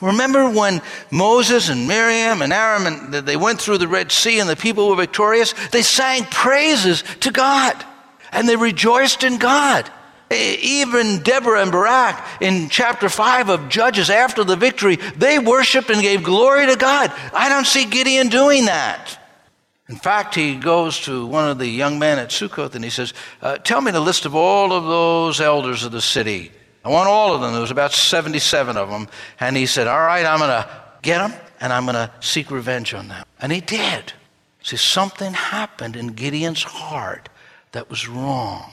Remember 0.00 0.48
when 0.48 0.80
Moses 1.10 1.68
and 1.68 1.86
Miriam 1.86 2.40
and 2.40 2.52
Aaron 2.52 2.86
and 2.86 3.12
they 3.12 3.36
went 3.36 3.60
through 3.60 3.78
the 3.78 3.88
Red 3.88 4.10
Sea 4.10 4.40
and 4.40 4.48
the 4.48 4.56
people 4.56 4.88
were 4.88 4.96
victorious? 4.96 5.54
They 5.72 5.82
sang 5.82 6.24
praises 6.24 7.04
to 7.20 7.30
God 7.30 7.84
and 8.32 8.48
they 8.48 8.56
rejoiced 8.56 9.24
in 9.24 9.36
God. 9.36 9.90
Even 10.30 11.22
Deborah 11.22 11.60
and 11.62 11.70
Barak 11.70 12.24
in 12.40 12.68
chapter 12.68 13.08
5 13.08 13.50
of 13.50 13.68
Judges, 13.68 14.10
after 14.10 14.42
the 14.42 14.56
victory, 14.56 14.96
they 15.16 15.38
worshiped 15.38 15.90
and 15.90 16.00
gave 16.02 16.24
glory 16.24 16.66
to 16.66 16.76
God. 16.76 17.12
I 17.32 17.48
don't 17.48 17.66
see 17.66 17.84
Gideon 17.84 18.28
doing 18.28 18.64
that. 18.64 19.18
In 19.88 19.96
fact, 19.96 20.34
he 20.34 20.56
goes 20.56 21.00
to 21.00 21.26
one 21.26 21.48
of 21.48 21.58
the 21.58 21.66
young 21.66 21.98
men 21.98 22.18
at 22.18 22.30
Sukkoth 22.30 22.74
and 22.74 22.82
he 22.82 22.90
says, 22.90 23.12
uh, 23.42 23.58
Tell 23.58 23.82
me 23.82 23.90
the 23.90 24.00
list 24.00 24.24
of 24.24 24.34
all 24.34 24.72
of 24.72 24.84
those 24.84 25.40
elders 25.40 25.84
of 25.84 25.92
the 25.92 26.00
city. 26.00 26.50
I 26.84 26.88
want 26.88 27.08
all 27.08 27.34
of 27.34 27.40
them. 27.40 27.52
There 27.52 27.60
was 27.60 27.70
about 27.70 27.92
77 27.92 28.76
of 28.76 28.88
them. 28.88 29.08
And 29.40 29.56
he 29.56 29.66
said, 29.66 29.86
All 29.86 30.00
right, 30.00 30.24
I'm 30.24 30.38
going 30.38 30.50
to 30.50 30.68
get 31.02 31.18
them 31.18 31.38
and 31.60 31.72
I'm 31.72 31.84
going 31.84 31.94
to 31.94 32.10
seek 32.20 32.50
revenge 32.50 32.94
on 32.94 33.08
them. 33.08 33.24
And 33.40 33.52
he 33.52 33.60
did. 33.60 34.14
See, 34.62 34.78
something 34.78 35.34
happened 35.34 35.96
in 35.96 36.08
Gideon's 36.08 36.62
heart 36.62 37.28
that 37.72 37.90
was 37.90 38.08
wrong. 38.08 38.72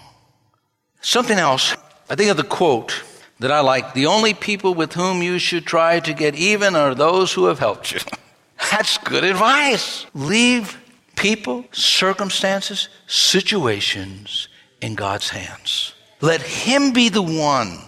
Something 1.02 1.40
else, 1.40 1.76
I 2.10 2.16
think 2.16 2.30
of 2.30 2.38
the 2.38 2.44
quote 2.44 3.04
that 3.40 3.52
I 3.52 3.60
like 3.62 3.94
the 3.94 4.06
only 4.06 4.36
people 4.36 4.76
with 4.76 4.94
whom 4.94 5.24
you 5.24 5.40
should 5.40 5.66
try 5.66 6.00
to 6.00 6.14
get 6.14 6.36
even 6.36 6.76
are 6.76 6.94
those 6.94 7.34
who 7.34 7.46
have 7.46 7.58
helped 7.58 7.92
you. 7.92 8.00
That's 8.72 9.00
good 9.00 9.24
advice. 9.24 10.06
Leave 10.14 10.80
people, 11.16 11.66
circumstances, 11.72 12.88
situations 13.08 14.48
in 14.80 14.94
God's 14.94 15.30
hands. 15.30 15.94
Let 16.22 16.42
Him 16.42 16.94
be 16.94 17.10
the 17.10 17.24
one 17.24 17.80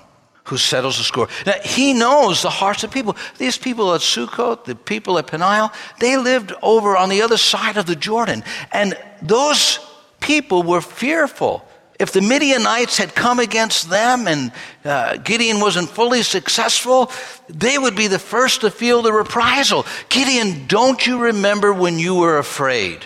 who 0.45 0.57
settles 0.57 0.97
the 0.97 1.03
score. 1.03 1.29
Now, 1.45 1.53
He 1.63 1.93
knows 1.93 2.41
the 2.41 2.49
hearts 2.49 2.83
of 2.83 2.89
people. 2.91 3.15
These 3.37 3.59
people 3.59 3.93
at 3.93 4.01
Sukkot, 4.01 4.65
the 4.65 4.75
people 4.75 5.19
at 5.19 5.27
Peniel, 5.27 5.71
they 5.99 6.17
lived 6.17 6.51
over 6.63 6.97
on 6.97 7.09
the 7.09 7.21
other 7.21 7.37
side 7.37 7.77
of 7.77 7.85
the 7.85 7.95
Jordan. 7.95 8.43
And 8.71 8.97
those 9.21 9.79
people 10.19 10.63
were 10.63 10.81
fearful 10.81 11.63
if 11.99 12.11
the 12.11 12.21
Midianites 12.21 12.97
had 12.97 13.13
come 13.13 13.39
against 13.39 13.89
them 13.89 14.27
and 14.27 14.51
uh, 14.83 15.17
Gideon 15.17 15.59
wasn't 15.59 15.89
fully 15.89 16.23
successful, 16.23 17.11
they 17.47 17.77
would 17.77 17.95
be 17.95 18.07
the 18.07 18.19
first 18.19 18.61
to 18.61 18.71
feel 18.71 19.01
the 19.01 19.13
reprisal. 19.13 19.85
Gideon, 20.09 20.65
don't 20.67 21.05
you 21.05 21.19
remember 21.19 21.71
when 21.71 21.99
you 21.99 22.15
were 22.15 22.37
afraid 22.37 23.05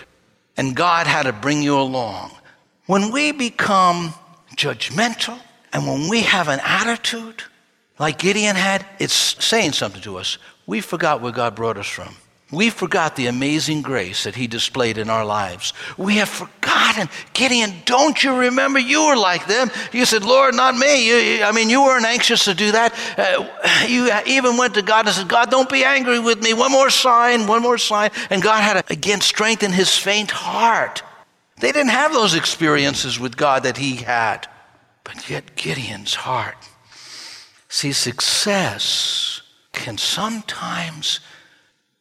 and 0.56 0.74
God 0.74 1.06
had 1.06 1.24
to 1.24 1.32
bring 1.32 1.62
you 1.62 1.78
along? 1.78 2.30
When 2.86 3.12
we 3.12 3.32
become 3.32 4.14
judgmental 4.56 5.38
and 5.72 5.86
when 5.86 6.08
we 6.08 6.22
have 6.22 6.48
an 6.48 6.60
attitude 6.62 7.42
like 7.98 8.18
Gideon 8.18 8.56
had, 8.56 8.86
it's 8.98 9.12
saying 9.12 9.72
something 9.72 10.00
to 10.02 10.16
us. 10.16 10.38
We 10.66 10.80
forgot 10.80 11.20
where 11.20 11.32
God 11.32 11.54
brought 11.54 11.76
us 11.76 11.86
from. 11.86 12.14
We 12.50 12.70
forgot 12.70 13.14
the 13.14 13.26
amazing 13.26 13.82
grace 13.82 14.24
that 14.24 14.34
he 14.34 14.46
displayed 14.46 14.96
in 14.96 15.10
our 15.10 15.24
lives. 15.24 15.74
We 15.98 16.16
have 16.16 16.30
forgotten. 16.30 17.10
Gideon, 17.34 17.74
don't 17.84 18.22
you 18.22 18.34
remember 18.34 18.78
you 18.78 19.06
were 19.06 19.16
like 19.16 19.46
them? 19.46 19.70
You 19.92 20.06
said, 20.06 20.24
Lord, 20.24 20.54
not 20.54 20.74
me. 20.74 21.08
You, 21.08 21.44
I 21.44 21.52
mean, 21.52 21.68
you 21.68 21.82
weren't 21.82 22.06
anxious 22.06 22.46
to 22.46 22.54
do 22.54 22.72
that. 22.72 22.94
Uh, 23.18 23.86
you 23.86 24.10
even 24.26 24.56
went 24.56 24.74
to 24.74 24.82
God 24.82 25.06
and 25.06 25.14
said, 25.14 25.28
God, 25.28 25.50
don't 25.50 25.68
be 25.68 25.84
angry 25.84 26.18
with 26.18 26.42
me. 26.42 26.54
One 26.54 26.72
more 26.72 26.88
sign, 26.88 27.46
one 27.46 27.60
more 27.60 27.76
sign. 27.76 28.10
And 28.30 28.42
God 28.42 28.62
had 28.62 28.82
to, 28.82 28.92
again, 28.92 29.20
strengthen 29.20 29.70
his 29.70 29.94
faint 29.98 30.30
heart. 30.30 31.02
They 31.60 31.70
didn't 31.70 31.90
have 31.90 32.14
those 32.14 32.34
experiences 32.34 33.20
with 33.20 33.36
God 33.36 33.64
that 33.64 33.76
he 33.76 33.96
had. 33.96 34.48
But 35.04 35.28
yet, 35.28 35.54
Gideon's 35.54 36.14
heart. 36.14 36.56
See, 37.68 37.92
success 37.92 39.42
can 39.72 39.98
sometimes 39.98 41.20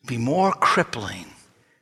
be 0.08 0.18
more 0.18 0.52
crippling 0.54 1.26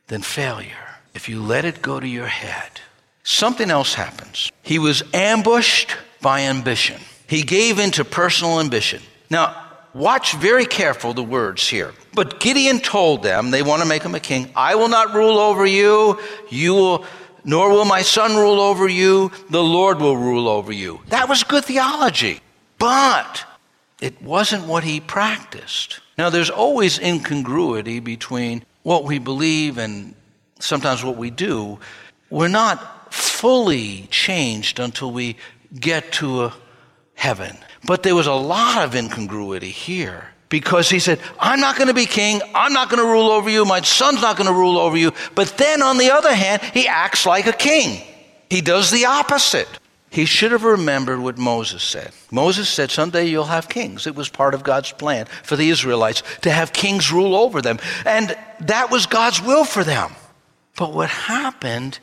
than 0.07 0.21
failure 0.21 0.97
if 1.13 1.29
you 1.29 1.41
let 1.41 1.65
it 1.65 1.81
go 1.81 1.99
to 1.99 2.07
your 2.07 2.27
head. 2.27 2.81
Something 3.23 3.71
else 3.71 3.93
happens. 3.93 4.51
He 4.61 4.79
was 4.79 5.03
ambushed 5.13 5.95
by 6.21 6.41
ambition. 6.41 6.99
He 7.27 7.43
gave 7.43 7.79
in 7.79 7.91
to 7.91 8.05
personal 8.05 8.59
ambition. 8.59 9.01
Now, 9.29 9.63
watch 9.93 10.35
very 10.35 10.65
careful 10.65 11.13
the 11.13 11.23
words 11.23 11.67
here. 11.67 11.93
But 12.13 12.39
Gideon 12.39 12.79
told 12.79 13.23
them, 13.23 13.51
they 13.51 13.63
want 13.63 13.81
to 13.81 13.87
make 13.87 14.03
him 14.03 14.15
a 14.15 14.19
king, 14.19 14.51
I 14.55 14.75
will 14.75 14.89
not 14.89 15.13
rule 15.13 15.39
over 15.39 15.65
you. 15.65 16.19
You 16.49 16.73
will 16.73 17.05
nor 17.45 17.69
will 17.69 17.85
my 17.85 18.01
son 18.01 18.35
rule 18.35 18.59
over 18.59 18.87
you, 18.87 19.31
the 19.51 19.63
Lord 19.63 19.99
will 19.99 20.17
rule 20.17 20.49
over 20.49 20.71
you. 20.71 21.01
That 21.09 21.29
was 21.29 21.43
good 21.43 21.63
theology. 21.63 22.41
But 22.79 23.45
it 24.01 24.21
wasn't 24.21 24.65
what 24.65 24.83
he 24.83 24.99
practiced. 24.99 25.99
Now, 26.17 26.29
there's 26.29 26.49
always 26.49 26.99
incongruity 26.99 27.99
between 27.99 28.63
what 28.83 29.03
we 29.03 29.19
believe 29.19 29.77
and 29.77 30.15
sometimes 30.59 31.03
what 31.03 31.17
we 31.17 31.29
do. 31.29 31.79
We're 32.29 32.47
not 32.47 33.13
fully 33.13 34.07
changed 34.11 34.79
until 34.79 35.11
we 35.11 35.37
get 35.79 36.11
to 36.13 36.51
heaven. 37.15 37.57
But 37.85 38.03
there 38.03 38.15
was 38.15 38.27
a 38.27 38.33
lot 38.33 38.83
of 38.83 38.95
incongruity 38.95 39.69
here 39.69 40.29
because 40.49 40.89
he 40.89 40.99
said, 40.99 41.19
I'm 41.39 41.59
not 41.59 41.77
going 41.77 41.87
to 41.87 41.93
be 41.93 42.05
king. 42.05 42.41
I'm 42.53 42.73
not 42.73 42.89
going 42.89 43.01
to 43.01 43.09
rule 43.09 43.29
over 43.29 43.49
you. 43.49 43.65
My 43.65 43.81
son's 43.81 44.21
not 44.21 44.37
going 44.37 44.47
to 44.47 44.53
rule 44.53 44.77
over 44.77 44.97
you. 44.97 45.11
But 45.33 45.57
then 45.57 45.81
on 45.81 45.97
the 45.97 46.11
other 46.11 46.33
hand, 46.33 46.61
he 46.61 46.87
acts 46.87 47.25
like 47.25 47.47
a 47.47 47.53
king. 47.53 48.01
He 48.49 48.61
does 48.61 48.91
the 48.91 49.05
opposite. 49.05 49.67
He 50.15 50.23
should 50.23 50.53
have 50.53 50.63
remembered 50.63 51.19
what 51.19 51.37
Moses 51.37 51.83
said. 51.83 52.13
Moses 52.31 52.69
said, 52.69 52.89
Someday 52.89 53.25
you'll 53.25 53.43
have 53.43 53.67
kings. 53.67 54.07
It 54.07 54.15
was 54.15 54.29
part 54.29 54.53
of 54.53 54.63
God's 54.63 54.93
plan 54.93 55.25
for 55.43 55.57
the 55.57 55.69
Israelites 55.69 56.23
to 56.43 56.51
have 56.51 56.71
kings 56.71 57.11
rule 57.11 57.35
over 57.35 57.61
them. 57.61 57.79
And 58.05 58.33
that 58.61 58.89
was 58.89 59.07
God's 59.07 59.41
will 59.41 59.65
for 59.65 59.83
them. 59.83 60.13
But 60.77 60.93
what 60.93 61.09
happened 61.09 61.99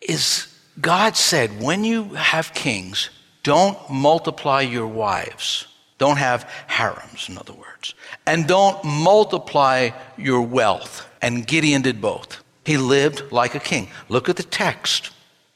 is 0.00 0.48
God 0.80 1.14
said, 1.14 1.60
When 1.62 1.84
you 1.84 2.04
have 2.14 2.54
kings, 2.54 3.10
don't 3.42 3.78
multiply 3.90 4.62
your 4.62 4.86
wives. 4.86 5.66
Don't 5.98 6.16
have 6.16 6.50
harems, 6.66 7.28
in 7.28 7.36
other 7.36 7.52
words. 7.52 7.94
And 8.26 8.46
don't 8.46 8.82
multiply 8.82 9.90
your 10.16 10.40
wealth. 10.40 11.06
And 11.20 11.46
Gideon 11.46 11.82
did 11.82 12.00
both. 12.00 12.42
He 12.64 12.78
lived 12.78 13.30
like 13.30 13.54
a 13.54 13.60
king. 13.60 13.88
Look 14.08 14.30
at 14.30 14.36
the 14.36 14.42
text. 14.42 15.10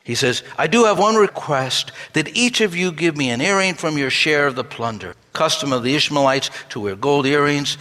He 0.08 0.14
says, 0.14 0.42
I 0.56 0.68
do 0.68 0.86
have 0.86 0.98
one 0.98 1.16
request 1.16 1.92
that 2.14 2.34
each 2.34 2.62
of 2.62 2.74
you 2.74 2.92
give 2.92 3.14
me 3.14 3.28
an 3.28 3.42
earring 3.42 3.74
from 3.74 3.98
your 3.98 4.08
share 4.08 4.46
of 4.46 4.54
the 4.54 4.64
plunder. 4.64 5.14
Custom 5.34 5.70
of 5.70 5.82
the 5.82 5.94
Ishmaelites 5.94 6.48
to 6.70 6.80
wear 6.80 6.96
gold 6.96 7.26
earrings. 7.26 7.76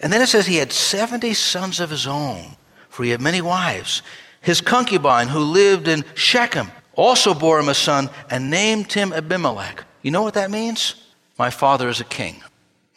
And 0.00 0.12
then 0.12 0.22
it 0.22 0.28
says 0.28 0.46
he 0.46 0.58
had 0.58 0.70
70 0.70 1.34
sons 1.34 1.80
of 1.80 1.90
his 1.90 2.06
own, 2.06 2.54
for 2.90 3.02
he 3.02 3.10
had 3.10 3.20
many 3.20 3.40
wives. 3.40 4.02
His 4.40 4.60
concubine, 4.60 5.26
who 5.26 5.40
lived 5.40 5.88
in 5.88 6.04
Shechem, 6.14 6.70
also 6.94 7.34
bore 7.34 7.58
him 7.58 7.68
a 7.68 7.74
son 7.74 8.08
and 8.30 8.50
named 8.50 8.92
him 8.92 9.12
Abimelech. 9.12 9.84
You 10.00 10.12
know 10.12 10.22
what 10.22 10.34
that 10.34 10.52
means? 10.52 10.94
My 11.40 11.50
father 11.50 11.88
is 11.88 11.98
a 11.98 12.04
king. 12.04 12.40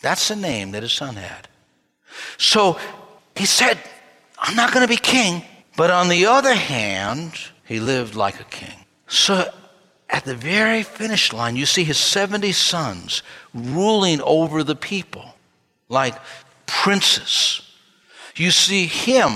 That's 0.03 0.27
the 0.27 0.35
name 0.35 0.69
that 0.73 0.83
his 0.83 0.93
son 0.93 1.15
had. 1.15 1.47
So 2.37 2.79
he 3.35 3.47
said, 3.47 3.79
I'm 4.37 4.55
not 4.55 4.71
going 4.71 4.85
to 4.85 4.87
be 4.87 4.97
king. 4.97 5.41
But 5.75 5.89
on 5.89 6.09
the 6.09 6.27
other 6.27 6.53
hand, 6.53 7.33
he 7.67 7.79
lived 7.79 8.15
like 8.15 8.39
a 8.39 8.45
king. 8.45 8.85
So 9.07 9.49
at 10.09 10.25
the 10.25 10.35
very 10.35 10.83
finish 10.83 11.33
line, 11.33 11.55
you 11.55 11.65
see 11.65 11.83
his 11.83 11.97
70 11.97 12.51
sons 12.53 13.23
ruling 13.53 14.21
over 14.21 14.63
the 14.63 14.75
people 14.75 15.35
like 15.89 16.15
princes. 16.65 17.61
You 18.35 18.51
see 18.51 18.85
him 18.85 19.31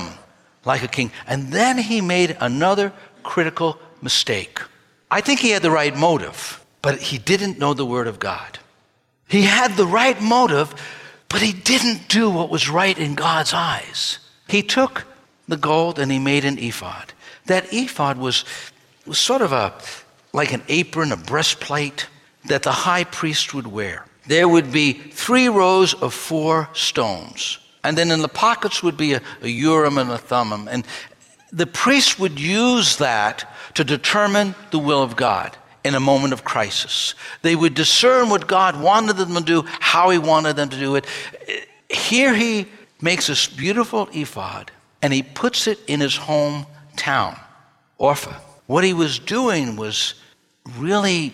like 0.63 0.83
a 0.83 0.87
king. 0.87 1.11
And 1.27 1.51
then 1.51 1.77
he 1.77 2.01
made 2.01 2.37
another 2.39 2.93
critical 3.23 3.77
mistake. 4.01 4.59
I 5.09 5.21
think 5.21 5.39
he 5.39 5.49
had 5.49 5.61
the 5.61 5.71
right 5.71 5.95
motive, 5.95 6.63
but 6.81 6.99
he 6.99 7.17
didn't 7.17 7.59
know 7.59 7.73
the 7.73 7.85
Word 7.85 8.07
of 8.07 8.19
God. 8.19 8.59
He 9.27 9.43
had 9.43 9.75
the 9.75 9.87
right 9.87 10.21
motive, 10.21 10.73
but 11.29 11.41
he 11.41 11.51
didn't 11.51 12.07
do 12.07 12.29
what 12.29 12.49
was 12.49 12.69
right 12.69 12.97
in 12.97 13.15
God's 13.15 13.53
eyes. 13.53 14.19
He 14.47 14.63
took 14.63 15.05
the 15.47 15.57
gold 15.57 15.99
and 15.99 16.11
he 16.11 16.19
made 16.19 16.45
an 16.45 16.57
ephod. 16.57 17.13
That 17.51 17.73
ephod 17.73 18.17
was, 18.17 18.45
was 19.05 19.19
sort 19.19 19.41
of 19.41 19.51
a, 19.51 19.73
like 20.31 20.53
an 20.53 20.63
apron, 20.69 21.11
a 21.11 21.17
breastplate 21.17 22.07
that 22.45 22.63
the 22.63 22.71
high 22.71 23.03
priest 23.03 23.53
would 23.53 23.67
wear. 23.67 24.05
There 24.25 24.47
would 24.47 24.71
be 24.71 24.93
three 24.93 25.49
rows 25.49 25.93
of 25.93 26.13
four 26.13 26.69
stones. 26.71 27.59
And 27.83 27.97
then 27.97 28.09
in 28.09 28.21
the 28.21 28.29
pockets 28.29 28.81
would 28.81 28.95
be 28.95 29.15
a, 29.15 29.21
a 29.41 29.49
Urim 29.49 29.97
and 29.97 30.09
a 30.09 30.17
Thummim. 30.17 30.69
And 30.69 30.85
the 31.51 31.67
priest 31.67 32.19
would 32.19 32.39
use 32.39 32.95
that 32.97 33.53
to 33.73 33.83
determine 33.83 34.55
the 34.71 34.79
will 34.79 35.03
of 35.03 35.17
God 35.17 35.57
in 35.83 35.93
a 35.93 35.99
moment 35.99 36.31
of 36.31 36.45
crisis. 36.45 37.15
They 37.41 37.57
would 37.57 37.73
discern 37.73 38.29
what 38.29 38.47
God 38.47 38.79
wanted 38.79 39.17
them 39.17 39.35
to 39.35 39.41
do, 39.41 39.63
how 39.81 40.09
He 40.09 40.17
wanted 40.17 40.55
them 40.55 40.69
to 40.69 40.79
do 40.79 40.95
it. 40.95 41.05
Here 41.89 42.33
He 42.33 42.67
makes 43.01 43.27
this 43.27 43.45
beautiful 43.45 44.07
ephod 44.13 44.71
and 45.01 45.11
He 45.11 45.21
puts 45.21 45.67
it 45.67 45.79
in 45.87 45.99
His 45.99 46.15
home 46.15 46.65
town, 46.95 47.37
Ophrah. 47.99 48.35
What 48.67 48.83
he 48.83 48.93
was 48.93 49.19
doing 49.19 49.75
was 49.75 50.15
really 50.77 51.33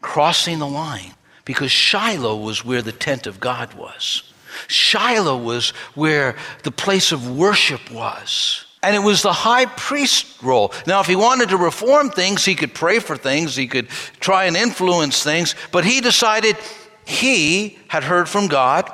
crossing 0.00 0.58
the 0.58 0.66
line 0.66 1.12
because 1.44 1.70
Shiloh 1.70 2.36
was 2.36 2.64
where 2.64 2.82
the 2.82 2.92
tent 2.92 3.26
of 3.26 3.40
God 3.40 3.74
was. 3.74 4.32
Shiloh 4.68 5.36
was 5.36 5.70
where 5.94 6.36
the 6.62 6.70
place 6.70 7.12
of 7.12 7.36
worship 7.36 7.90
was. 7.90 8.66
And 8.82 8.96
it 8.96 9.00
was 9.00 9.22
the 9.22 9.32
high 9.32 9.66
priest 9.66 10.42
role. 10.42 10.72
Now, 10.86 11.00
if 11.00 11.06
he 11.06 11.14
wanted 11.14 11.50
to 11.50 11.56
reform 11.56 12.10
things, 12.10 12.44
he 12.44 12.56
could 12.56 12.74
pray 12.74 12.98
for 12.98 13.16
things, 13.16 13.54
he 13.54 13.68
could 13.68 13.88
try 14.18 14.46
and 14.46 14.56
influence 14.56 15.22
things, 15.22 15.54
but 15.70 15.84
he 15.84 16.00
decided 16.00 16.56
he 17.04 17.78
had 17.88 18.02
heard 18.02 18.28
from 18.28 18.48
God 18.48 18.92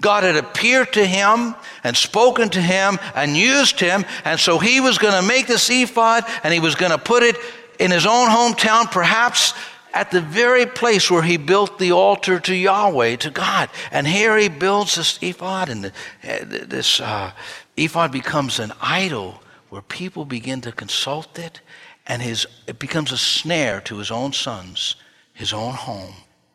God 0.00 0.24
had 0.24 0.36
appeared 0.36 0.92
to 0.94 1.06
him 1.06 1.54
and 1.82 1.96
spoken 1.96 2.48
to 2.50 2.60
him 2.60 2.98
and 3.14 3.36
used 3.36 3.78
him. 3.80 4.04
And 4.24 4.38
so 4.38 4.58
he 4.58 4.80
was 4.80 4.98
going 4.98 5.14
to 5.14 5.26
make 5.26 5.46
this 5.46 5.68
ephod 5.70 6.24
and 6.42 6.52
he 6.52 6.60
was 6.60 6.74
going 6.74 6.92
to 6.92 6.98
put 6.98 7.22
it 7.22 7.36
in 7.78 7.90
his 7.90 8.06
own 8.06 8.28
hometown, 8.28 8.90
perhaps 8.90 9.54
at 9.92 10.10
the 10.10 10.20
very 10.20 10.66
place 10.66 11.10
where 11.10 11.22
he 11.22 11.36
built 11.36 11.78
the 11.78 11.92
altar 11.92 12.40
to 12.40 12.54
Yahweh, 12.54 13.16
to 13.16 13.30
God. 13.30 13.70
And 13.92 14.06
here 14.06 14.36
he 14.36 14.48
builds 14.48 14.96
this 14.96 15.18
ephod, 15.22 15.68
and 15.68 15.92
this 16.22 17.00
uh, 17.00 17.32
ephod 17.76 18.10
becomes 18.10 18.58
an 18.58 18.72
idol 18.80 19.40
where 19.70 19.82
people 19.82 20.24
begin 20.24 20.60
to 20.62 20.72
consult 20.72 21.38
it, 21.38 21.60
and 22.06 22.20
his, 22.22 22.46
it 22.66 22.78
becomes 22.78 23.12
a 23.12 23.18
snare 23.18 23.80
to 23.82 23.98
his 23.98 24.10
own 24.10 24.32
sons, 24.32 24.96
his 25.32 25.52
own 25.52 25.74
home 25.74 26.14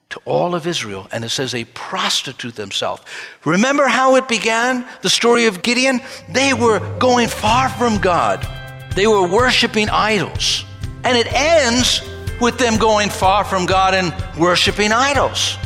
to 0.10 0.20
all 0.26 0.56
of 0.56 0.66
Israel, 0.66 1.08
and 1.12 1.24
it 1.24 1.30
says 1.30 1.52
they 1.52 1.66
prostitute 1.66 2.56
themselves. 2.56 3.04
Remember 3.46 3.88
how 3.88 4.16
it 4.16 4.28
began, 4.28 4.86
the 5.02 5.10
story 5.10 5.46
of 5.46 5.62
Gideon? 5.62 6.02
They 6.30 6.54
were 6.54 6.80
going 6.98 7.28
far 7.28 7.70
from 7.70 8.00
God, 8.00 8.48
they 8.96 9.08
were 9.08 9.28
worshiping 9.28 9.90
idols. 9.90 10.66
And 11.04 11.18
it 11.18 11.32
ends 11.32 12.02
with 12.42 12.58
them 12.58 12.78
going 12.78 13.10
far 13.10 13.44
from 13.44 13.66
God 13.66 13.94
and 13.94 14.14
worshiping 14.38 14.92
idols. 14.92 15.58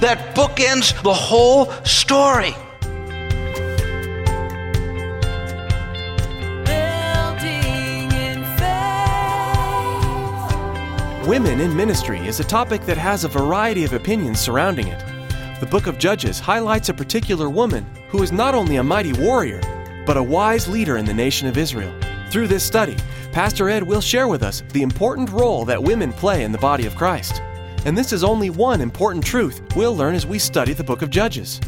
That 0.00 0.34
bookends 0.34 1.00
the 1.02 1.14
whole 1.14 1.70
story. 1.84 2.54
Women 11.32 11.60
in 11.60 11.74
ministry 11.74 12.18
is 12.26 12.40
a 12.40 12.44
topic 12.44 12.84
that 12.84 12.98
has 12.98 13.24
a 13.24 13.28
variety 13.28 13.84
of 13.84 13.94
opinions 13.94 14.38
surrounding 14.38 14.88
it. 14.88 15.02
The 15.60 15.66
book 15.66 15.86
of 15.86 15.96
Judges 15.96 16.38
highlights 16.38 16.90
a 16.90 16.92
particular 16.92 17.48
woman 17.48 17.86
who 18.10 18.22
is 18.22 18.32
not 18.32 18.54
only 18.54 18.76
a 18.76 18.82
mighty 18.82 19.14
warrior, 19.14 19.62
but 20.04 20.18
a 20.18 20.22
wise 20.22 20.68
leader 20.68 20.98
in 20.98 21.06
the 21.06 21.14
nation 21.14 21.48
of 21.48 21.56
Israel. 21.56 21.98
Through 22.30 22.48
this 22.48 22.62
study, 22.62 22.96
Pastor 23.32 23.70
Ed 23.70 23.82
will 23.82 24.02
share 24.02 24.28
with 24.28 24.42
us 24.42 24.62
the 24.74 24.82
important 24.82 25.30
role 25.30 25.64
that 25.64 25.82
women 25.82 26.12
play 26.12 26.44
in 26.44 26.52
the 26.52 26.58
body 26.58 26.84
of 26.84 26.96
Christ. 26.96 27.40
And 27.86 27.96
this 27.96 28.12
is 28.12 28.22
only 28.22 28.50
one 28.50 28.82
important 28.82 29.24
truth 29.24 29.62
we'll 29.74 29.96
learn 29.96 30.14
as 30.14 30.26
we 30.26 30.38
study 30.38 30.74
the 30.74 30.84
book 30.84 31.00
of 31.00 31.08
Judges. 31.08 31.62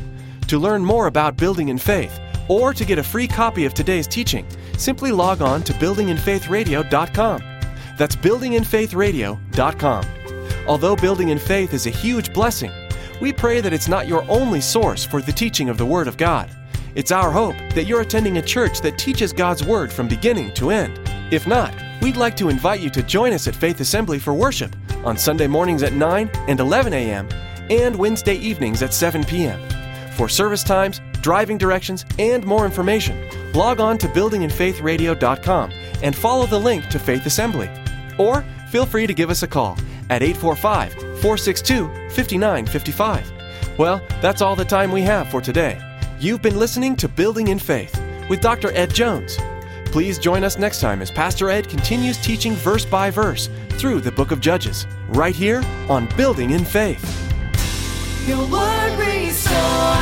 To 0.49 0.59
learn 0.59 0.85
more 0.85 1.07
about 1.07 1.39
building 1.39 1.71
in 1.71 1.79
faith, 1.79 2.21
Or 2.51 2.75
to 2.75 2.85
get 2.85 2.99
a 2.99 3.03
free 3.03 3.27
copy 3.27 3.65
of 3.65 3.73
today's 3.73 4.07
teaching, 4.07 4.47
simply 4.77 5.11
log 5.11 5.41
on 5.41 5.63
to 5.63 5.73
buildinginfaithradio.com. 5.73 7.54
That's 7.97 8.17
buildinginfaithradio.com. 8.17 10.05
Although 10.67 10.97
Building 10.97 11.29
in 11.29 11.39
Faith 11.39 11.75
is 11.75 11.87
a 11.87 11.91
huge 11.91 12.33
blessing, 12.33 12.73
we 13.21 13.33
pray 13.33 13.61
that 13.61 13.73
it's 13.73 13.89
not 13.89 14.09
your 14.09 14.29
only 14.31 14.61
source 14.61 15.05
for 15.05 15.23
the 15.23 15.33
teaching 15.33 15.69
of 15.69 15.79
the 15.79 15.87
Word 15.87 16.09
of 16.09 16.17
God. 16.17 16.51
It's 16.95 17.13
our 17.13 17.31
hope 17.31 17.57
that 17.75 17.85
you're 17.85 18.01
attending 18.01 18.39
a 18.39 18.43
church 18.43 18.81
that 18.81 18.99
teaches 18.99 19.33
God's 19.33 19.65
Word 19.65 19.93
from 19.93 20.09
beginning 20.09 20.55
to 20.55 20.71
end. 20.71 21.01
If 21.33 21.47
not, 21.47 21.75
we'd 22.01 22.17
like 22.17 22.37
to 22.37 22.49
invite 22.49 22.81
you 22.81 22.91
to 22.91 23.03
join 23.03 23.33
us 23.33 23.49
at 23.49 23.57
Faith 23.57 23.81
Assembly 23.81 24.19
for 24.19 24.35
worship 24.35 24.75
on 25.05 25.19
Sunday 25.19 25.47
mornings 25.47 25.83
at 25.83 25.93
9 25.93 26.31
and 26.49 26.61
11 26.61 26.93
a.m. 26.93 27.29
and 27.71 27.97
Wednesday 27.97 28.37
evenings 28.37 28.83
at 28.83 28.95
7 28.95 29.25
p.m. 29.25 29.61
For 30.13 30.29
service 30.29 30.63
times, 30.63 31.01
driving 31.21 31.59
directions, 31.59 32.05
and 32.19 32.45
more 32.47 32.65
information, 32.65 33.29
log 33.53 33.81
on 33.81 33.99
to 33.99 34.09
buildinginfaithradio.com 34.09 35.73
and 36.03 36.15
follow 36.15 36.47
the 36.47 36.61
link 36.61 36.89
to 36.89 36.99
Faith 36.99 37.27
Assembly. 37.27 37.69
Or 38.19 38.45
feel 38.71 38.87
free 38.87 39.07
to 39.07 39.15
give 39.15 39.31
us 39.31 39.43
a 39.43 39.49
call 39.49 39.77
at 40.11 40.23
845 40.23 40.93
462 40.93 41.87
5955. 42.11 43.79
Well, 43.79 44.03
that's 44.21 44.43
all 44.43 44.57
the 44.57 44.65
time 44.65 44.93
we 44.93 45.03
have 45.03 45.29
for 45.29 45.41
today. 45.41 45.81
You've 46.19 46.43
been 46.43 46.59
listening 46.59 46.97
to 46.97 47.09
Building 47.09 47.49
in 47.49 47.59
Faith 47.59 48.01
with 48.29 48.41
Dr. 48.41 48.71
Ed 48.73 48.95
Jones. 48.95 49.37
Please 49.87 50.19
join 50.19 50.43
us 50.45 50.59
next 50.59 50.81
time 50.81 51.03
as 51.03 51.11
Pastor 51.11 51.51
Ed 51.51 51.69
continues 51.69 52.19
teaching 52.19 52.55
verse 52.55 52.85
by 52.85 53.11
verse 53.11 53.49
through 53.71 54.01
the 54.01 54.13
book 54.13 54.31
of 54.31 54.41
Judges, 54.41 54.87
right 55.09 55.35
here 55.35 55.63
on 55.89 56.09
Building 56.17 56.51
in 56.51 56.65
Faith. 56.65 57.05
Your 58.27 58.47
word 58.49 58.99
restores. 58.99 59.95